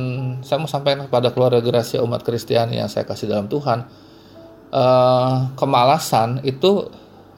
saya 0.44 0.60
mau 0.60 0.68
sampaikan 0.68 1.08
kepada 1.08 1.32
keluarga 1.32 1.64
Gracia 1.64 2.04
umat 2.04 2.20
Kristiani 2.20 2.76
yang 2.80 2.90
saya 2.90 3.08
kasih 3.08 3.32
dalam 3.32 3.48
Tuhan 3.48 3.88
uh, 4.72 5.56
kemalasan 5.56 6.44
itu 6.44 6.84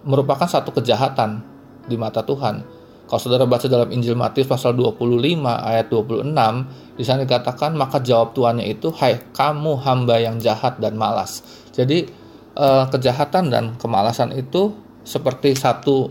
merupakan 0.06 0.46
satu 0.46 0.70
kejahatan 0.70 1.42
di 1.90 1.98
mata 1.98 2.22
Tuhan. 2.22 2.62
Kalau 3.06 3.20
saudara 3.22 3.46
baca 3.46 3.70
dalam 3.70 3.86
Injil 3.94 4.18
Matius 4.18 4.50
pasal 4.50 4.74
25 4.74 5.62
ayat 5.62 5.86
26, 5.90 6.98
di 6.98 7.02
sana 7.06 7.22
dikatakan 7.22 7.74
maka 7.78 8.02
jawab 8.02 8.34
tuannya 8.34 8.66
itu, 8.66 8.90
"Hai 8.90 9.22
kamu 9.30 9.78
hamba 9.82 10.18
yang 10.18 10.42
jahat 10.42 10.78
dan 10.82 10.98
malas." 10.98 11.42
Jadi 11.74 12.26
eh, 12.56 12.84
kejahatan 12.88 13.52
dan 13.52 13.64
kemalasan 13.76 14.32
itu 14.32 14.72
seperti 15.04 15.52
satu 15.52 16.08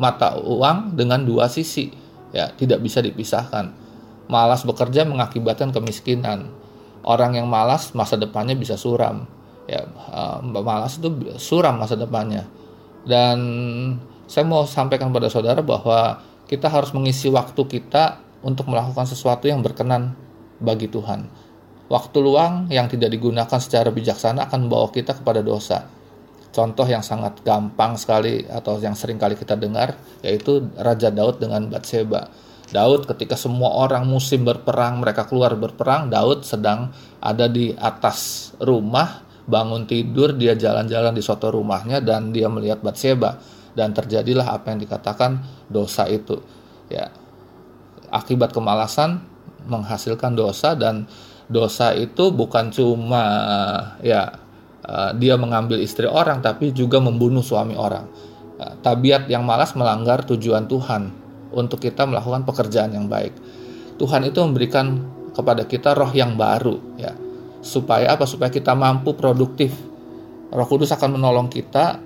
mata 0.00 0.40
uang 0.40 0.96
dengan 0.96 1.20
dua 1.20 1.52
sisi, 1.52 1.92
ya, 2.32 2.48
tidak 2.56 2.80
bisa 2.80 3.04
dipisahkan. 3.04 3.70
Malas 4.26 4.64
bekerja 4.64 5.04
mengakibatkan 5.04 5.68
kemiskinan. 5.70 6.48
Orang 7.04 7.36
yang 7.36 7.46
malas 7.46 7.92
masa 7.92 8.16
depannya 8.16 8.56
bisa 8.56 8.74
suram. 8.74 9.28
Ya, 9.70 9.86
eh, 9.86 10.38
malas 10.42 10.98
itu 10.98 11.12
suram 11.38 11.78
masa 11.78 11.94
depannya 11.94 12.61
dan 13.02 13.38
saya 14.30 14.44
mau 14.46 14.64
sampaikan 14.64 15.12
pada 15.12 15.28
saudara 15.28 15.60
bahwa 15.60 16.22
kita 16.46 16.68
harus 16.68 16.94
mengisi 16.94 17.28
waktu 17.28 17.62
kita 17.68 18.20
untuk 18.42 18.68
melakukan 18.68 19.06
sesuatu 19.06 19.46
yang 19.46 19.62
berkenan 19.62 20.14
bagi 20.58 20.90
Tuhan. 20.90 21.26
Waktu 21.90 22.18
luang 22.24 22.72
yang 22.72 22.88
tidak 22.88 23.12
digunakan 23.12 23.58
secara 23.60 23.92
bijaksana 23.92 24.48
akan 24.48 24.68
membawa 24.68 24.88
kita 24.88 25.12
kepada 25.12 25.44
dosa. 25.44 25.84
Contoh 26.52 26.84
yang 26.84 27.00
sangat 27.00 27.40
gampang 27.44 27.96
sekali 27.96 28.44
atau 28.44 28.76
yang 28.76 28.92
sering 28.92 29.16
kali 29.16 29.36
kita 29.36 29.56
dengar 29.56 29.96
yaitu 30.20 30.68
Raja 30.76 31.08
Daud 31.08 31.40
dengan 31.40 31.68
Batseba. 31.68 32.28
Daud 32.72 33.04
ketika 33.04 33.36
semua 33.36 33.68
orang 33.84 34.08
musim 34.08 34.48
berperang, 34.48 34.96
mereka 35.04 35.28
keluar 35.28 35.52
berperang, 35.52 36.08
Daud 36.08 36.48
sedang 36.48 36.88
ada 37.20 37.44
di 37.44 37.76
atas 37.76 38.52
rumah 38.56 39.31
bangun 39.46 39.90
tidur 39.90 40.34
dia 40.38 40.54
jalan-jalan 40.54 41.14
di 41.14 41.22
suatu 41.22 41.50
rumahnya 41.50 41.98
dan 41.98 42.30
dia 42.30 42.46
melihat 42.46 42.78
Batseba 42.82 43.38
dan 43.74 43.90
terjadilah 43.96 44.54
apa 44.54 44.70
yang 44.74 44.80
dikatakan 44.82 45.42
dosa 45.66 46.06
itu. 46.06 46.38
Ya. 46.92 47.10
Akibat 48.12 48.52
kemalasan 48.52 49.24
menghasilkan 49.64 50.36
dosa 50.36 50.76
dan 50.76 51.08
dosa 51.48 51.96
itu 51.96 52.30
bukan 52.30 52.68
cuma 52.70 53.24
ya 54.04 54.36
uh, 54.84 55.10
dia 55.16 55.34
mengambil 55.40 55.80
istri 55.80 56.04
orang 56.04 56.44
tapi 56.44 56.70
juga 56.70 57.00
membunuh 57.00 57.42
suami 57.42 57.74
orang. 57.74 58.06
Uh, 58.60 58.74
tabiat 58.84 59.26
yang 59.32 59.42
malas 59.42 59.72
melanggar 59.74 60.22
tujuan 60.28 60.68
Tuhan 60.68 61.08
untuk 61.56 61.80
kita 61.80 62.04
melakukan 62.04 62.44
pekerjaan 62.44 62.92
yang 62.94 63.08
baik. 63.08 63.32
Tuhan 63.96 64.28
itu 64.28 64.38
memberikan 64.44 65.00
kepada 65.32 65.64
kita 65.64 65.96
roh 65.96 66.12
yang 66.12 66.36
baru 66.36 66.76
ya 67.00 67.12
supaya 67.62 68.12
apa? 68.12 68.26
Supaya 68.26 68.50
kita 68.50 68.74
mampu 68.74 69.14
produktif. 69.14 69.72
Roh 70.52 70.68
Kudus 70.68 70.92
akan 70.92 71.16
menolong 71.16 71.48
kita 71.48 71.96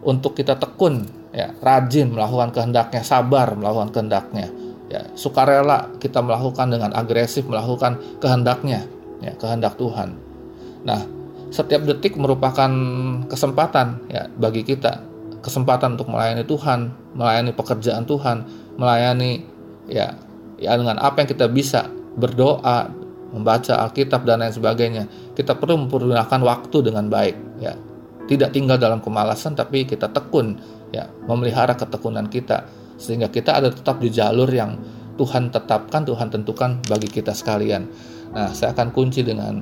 untuk 0.00 0.32
kita 0.32 0.56
tekun 0.56 1.04
ya 1.30 1.52
rajin 1.62 2.10
melakukan 2.10 2.50
kehendaknya 2.50 3.04
sabar 3.04 3.52
melakukan 3.52 3.92
kehendaknya 3.92 4.48
ya. 4.88 5.04
Sukarela 5.12 5.92
kita 6.00 6.24
melakukan 6.24 6.72
dengan 6.72 6.90
agresif 6.96 7.44
melakukan 7.44 8.00
kehendaknya 8.18 8.88
ya 9.20 9.36
kehendak 9.36 9.76
Tuhan. 9.76 10.16
Nah 10.88 11.00
setiap 11.50 11.84
detik 11.84 12.16
merupakan 12.16 12.70
kesempatan 13.28 14.08
ya 14.08 14.30
bagi 14.32 14.64
kita. 14.64 15.06
Kesempatan 15.40 15.96
untuk 15.96 16.12
melayani 16.12 16.44
Tuhan 16.44 16.92
melayani 17.16 17.52
pekerjaan 17.56 18.04
Tuhan 18.04 18.44
melayani 18.76 19.40
ya 19.88 20.12
ya 20.60 20.76
dengan 20.76 21.00
apa 21.00 21.24
yang 21.24 21.28
kita 21.32 21.48
bisa 21.48 21.88
berdoa 22.16 22.92
membaca 23.30 23.78
Alkitab 23.86 24.26
dan 24.26 24.42
lain 24.42 24.54
sebagainya. 24.54 25.04
Kita 25.34 25.56
perlu 25.56 25.86
mempergunakan 25.86 26.40
waktu 26.42 26.78
dengan 26.82 27.06
baik, 27.06 27.36
ya. 27.62 27.74
Tidak 28.30 28.54
tinggal 28.54 28.78
dalam 28.78 29.02
kemalasan 29.02 29.58
tapi 29.58 29.86
kita 29.86 30.10
tekun, 30.10 30.54
ya, 30.94 31.10
memelihara 31.26 31.74
ketekunan 31.74 32.30
kita 32.30 32.66
sehingga 33.00 33.32
kita 33.32 33.56
ada 33.56 33.72
tetap 33.72 33.96
di 33.98 34.12
jalur 34.12 34.46
yang 34.52 34.76
Tuhan 35.16 35.48
tetapkan, 35.48 36.04
Tuhan 36.04 36.28
tentukan 36.28 36.84
bagi 36.84 37.08
kita 37.08 37.32
sekalian. 37.32 37.88
Nah, 38.30 38.52
saya 38.52 38.76
akan 38.76 38.92
kunci 38.92 39.24
dengan 39.24 39.52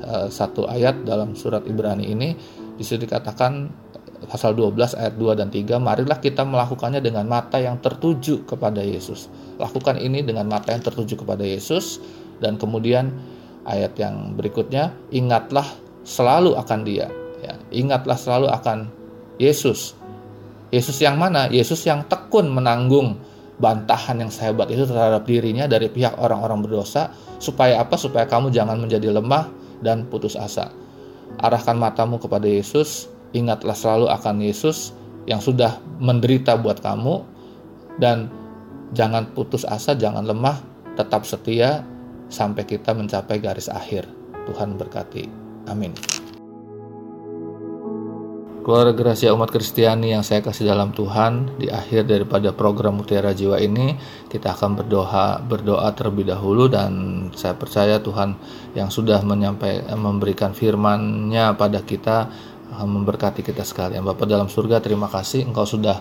uh, 0.00 0.26
satu 0.30 0.70
ayat 0.70 1.02
dalam 1.02 1.34
surat 1.34 1.66
Ibrani 1.66 2.08
ini. 2.08 2.34
Di 2.74 2.82
situ 2.82 3.06
dikatakan 3.06 3.70
pasal 4.26 4.56
12 4.56 4.96
ayat 4.98 5.14
2 5.14 5.38
dan 5.38 5.48
3, 5.52 5.78
marilah 5.78 6.18
kita 6.18 6.42
melakukannya 6.42 6.98
dengan 6.98 7.28
mata 7.28 7.60
yang 7.60 7.78
tertuju 7.78 8.42
kepada 8.48 8.80
Yesus. 8.82 9.28
Lakukan 9.60 10.00
ini 10.00 10.24
dengan 10.24 10.48
mata 10.50 10.74
yang 10.74 10.82
tertuju 10.82 11.20
kepada 11.20 11.44
Yesus 11.46 12.00
dan 12.38 12.58
kemudian 12.58 13.14
ayat 13.66 13.96
yang 13.98 14.36
berikutnya, 14.36 14.92
ingatlah 15.10 15.66
selalu 16.04 16.54
akan 16.54 16.80
Dia. 16.84 17.08
Ya, 17.44 17.54
ingatlah 17.72 18.16
selalu 18.16 18.48
akan 18.52 18.88
Yesus. 19.36 19.96
Yesus 20.72 20.96
yang 21.00 21.20
mana? 21.20 21.46
Yesus 21.52 21.84
yang 21.84 22.04
tekun 22.08 22.50
menanggung 22.50 23.20
bantahan 23.54 24.18
yang 24.18 24.32
sehebat 24.32 24.66
itu 24.66 24.82
terhadap 24.88 25.22
dirinya 25.22 25.70
dari 25.70 25.86
pihak 25.86 26.18
orang-orang 26.18 26.64
berdosa 26.64 27.12
supaya 27.38 27.80
apa? 27.80 27.94
Supaya 27.94 28.26
kamu 28.26 28.50
jangan 28.50 28.80
menjadi 28.80 29.14
lemah 29.14 29.48
dan 29.84 30.08
putus 30.08 30.34
asa. 30.34 30.72
Arahkan 31.38 31.78
matamu 31.78 32.18
kepada 32.18 32.46
Yesus, 32.46 33.10
ingatlah 33.34 33.74
selalu 33.74 34.06
akan 34.10 34.42
Yesus 34.42 34.94
yang 35.24 35.40
sudah 35.40 35.80
menderita 35.98 36.56
buat 36.60 36.80
kamu 36.84 37.24
dan 37.98 38.28
jangan 38.92 39.30
putus 39.32 39.62
asa, 39.66 39.94
jangan 39.94 40.26
lemah, 40.26 40.58
tetap 40.94 41.26
setia 41.26 41.82
sampai 42.34 42.66
kita 42.66 42.90
mencapai 42.90 43.38
garis 43.38 43.70
akhir. 43.70 44.10
Tuhan 44.50 44.74
berkati. 44.74 45.30
Amin. 45.70 45.94
Keluarga 48.64 48.96
Gracia 48.96 49.28
umat 49.36 49.52
Kristiani 49.52 50.16
yang 50.16 50.24
saya 50.24 50.40
kasih 50.40 50.64
dalam 50.64 50.96
Tuhan, 50.96 51.60
di 51.60 51.68
akhir 51.68 52.08
daripada 52.08 52.48
program 52.56 52.96
Mutiara 52.96 53.36
Jiwa 53.36 53.60
ini, 53.60 53.92
kita 54.32 54.56
akan 54.56 54.80
berdoa 54.80 55.44
berdoa 55.44 55.84
terlebih 55.92 56.32
dahulu 56.32 56.72
dan 56.72 56.92
saya 57.36 57.52
percaya 57.60 58.00
Tuhan 58.00 58.32
yang 58.72 58.88
sudah 58.88 59.20
menyampaikan 59.20 60.00
memberikan 60.00 60.56
firman-Nya 60.56 61.60
pada 61.60 61.84
kita 61.84 62.32
memberkati 62.72 63.44
kita 63.44 63.62
sekalian. 63.62 64.02
Bapak 64.02 64.26
dalam 64.26 64.48
surga, 64.48 64.80
terima 64.80 65.06
kasih 65.06 65.46
Engkau 65.46 65.68
sudah 65.68 66.00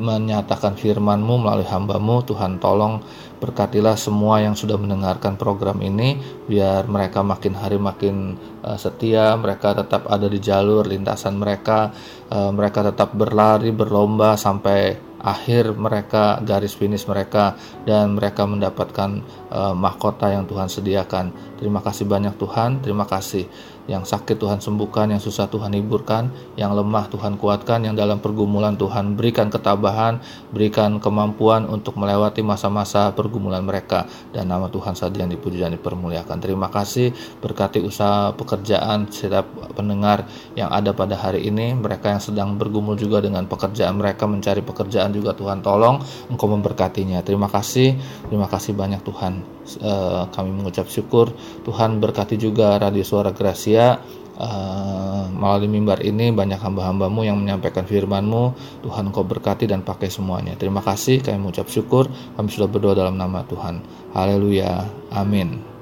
menyatakan 0.00 0.74
firman-Mu 0.74 1.44
melalui 1.44 1.68
hamba-Mu. 1.68 2.26
Tuhan 2.26 2.58
tolong 2.58 3.04
berkatilah 3.38 3.94
semua 3.94 4.40
yang 4.40 4.56
sudah 4.56 4.80
mendengarkan 4.80 5.36
program 5.36 5.78
ini, 5.84 6.16
biar 6.48 6.88
mereka 6.88 7.20
makin 7.20 7.54
hari 7.54 7.76
makin 7.76 8.40
uh, 8.64 8.80
setia, 8.80 9.36
mereka 9.36 9.76
tetap 9.76 10.08
ada 10.08 10.26
di 10.26 10.40
jalur 10.40 10.88
lintasan 10.88 11.36
mereka, 11.36 11.92
uh, 12.32 12.50
mereka 12.50 12.88
tetap 12.88 13.12
berlari, 13.12 13.70
berlomba 13.70 14.34
sampai 14.40 15.13
akhir 15.24 15.72
mereka 15.72 16.38
garis 16.44 16.76
finish 16.76 17.08
mereka 17.08 17.56
dan 17.88 18.14
mereka 18.14 18.44
mendapatkan 18.44 19.24
uh, 19.48 19.72
mahkota 19.72 20.28
yang 20.28 20.44
Tuhan 20.44 20.68
sediakan. 20.68 21.32
Terima 21.56 21.80
kasih 21.80 22.04
banyak 22.04 22.36
Tuhan, 22.36 22.84
terima 22.84 23.08
kasih. 23.08 23.48
Yang 23.84 24.16
sakit 24.16 24.40
Tuhan 24.40 24.64
sembuhkan, 24.64 25.12
yang 25.12 25.20
susah 25.20 25.44
Tuhan 25.44 25.76
hiburkan, 25.76 26.32
yang 26.56 26.72
lemah 26.72 27.04
Tuhan 27.12 27.36
kuatkan, 27.36 27.84
yang 27.84 27.92
dalam 27.92 28.16
pergumulan 28.16 28.80
Tuhan 28.80 29.12
berikan 29.12 29.52
ketabahan, 29.52 30.24
berikan 30.56 30.96
kemampuan 31.04 31.68
untuk 31.68 32.00
melewati 32.00 32.40
masa-masa 32.40 33.12
pergumulan 33.12 33.60
mereka. 33.60 34.08
Dan 34.32 34.48
nama 34.48 34.72
Tuhan 34.72 34.96
saja 34.96 35.20
yang 35.20 35.28
dipuji 35.28 35.60
dan 35.60 35.76
dipermuliakan. 35.76 36.40
Terima 36.40 36.72
kasih. 36.72 37.12
Berkati 37.44 37.84
usaha 37.84 38.32
pekerjaan 38.32 39.12
setiap 39.12 39.44
pendengar 39.76 40.24
yang 40.56 40.72
ada 40.72 40.96
pada 40.96 41.20
hari 41.20 41.44
ini, 41.44 41.76
mereka 41.76 42.08
yang 42.08 42.24
sedang 42.24 42.56
bergumul 42.56 42.96
juga 42.96 43.20
dengan 43.20 43.44
pekerjaan 43.44 44.00
mereka 44.00 44.24
mencari 44.24 44.64
pekerjaan 44.64 45.13
juga 45.14 45.38
Tuhan 45.38 45.62
tolong 45.62 46.02
Engkau 46.28 46.50
memberkatinya. 46.50 47.22
Terima 47.22 47.46
kasih, 47.46 47.94
terima 48.26 48.50
kasih 48.50 48.74
banyak 48.74 49.00
Tuhan. 49.06 49.32
Uh, 49.80 50.26
kami 50.34 50.50
mengucap 50.50 50.90
syukur. 50.90 51.30
Tuhan 51.62 52.02
berkati 52.02 52.34
juga 52.34 52.76
Radio 52.82 53.06
Suara 53.06 53.30
Gracia. 53.30 54.02
Uh, 54.34 55.30
melalui 55.30 55.70
mimbar 55.70 56.02
ini 56.02 56.34
banyak 56.34 56.58
hamba-hambamu 56.58 57.22
yang 57.22 57.38
menyampaikan 57.38 57.86
firmanmu. 57.86 58.50
Tuhan 58.82 59.14
kau 59.14 59.22
berkati 59.22 59.70
dan 59.70 59.86
pakai 59.86 60.10
semuanya. 60.10 60.58
Terima 60.58 60.82
kasih 60.82 61.22
kami 61.22 61.38
mengucap 61.38 61.70
syukur. 61.70 62.10
Kami 62.34 62.50
sudah 62.50 62.66
berdoa 62.66 62.98
dalam 62.98 63.14
nama 63.14 63.46
Tuhan. 63.46 63.78
Haleluya. 64.10 64.90
Amin 65.14 65.73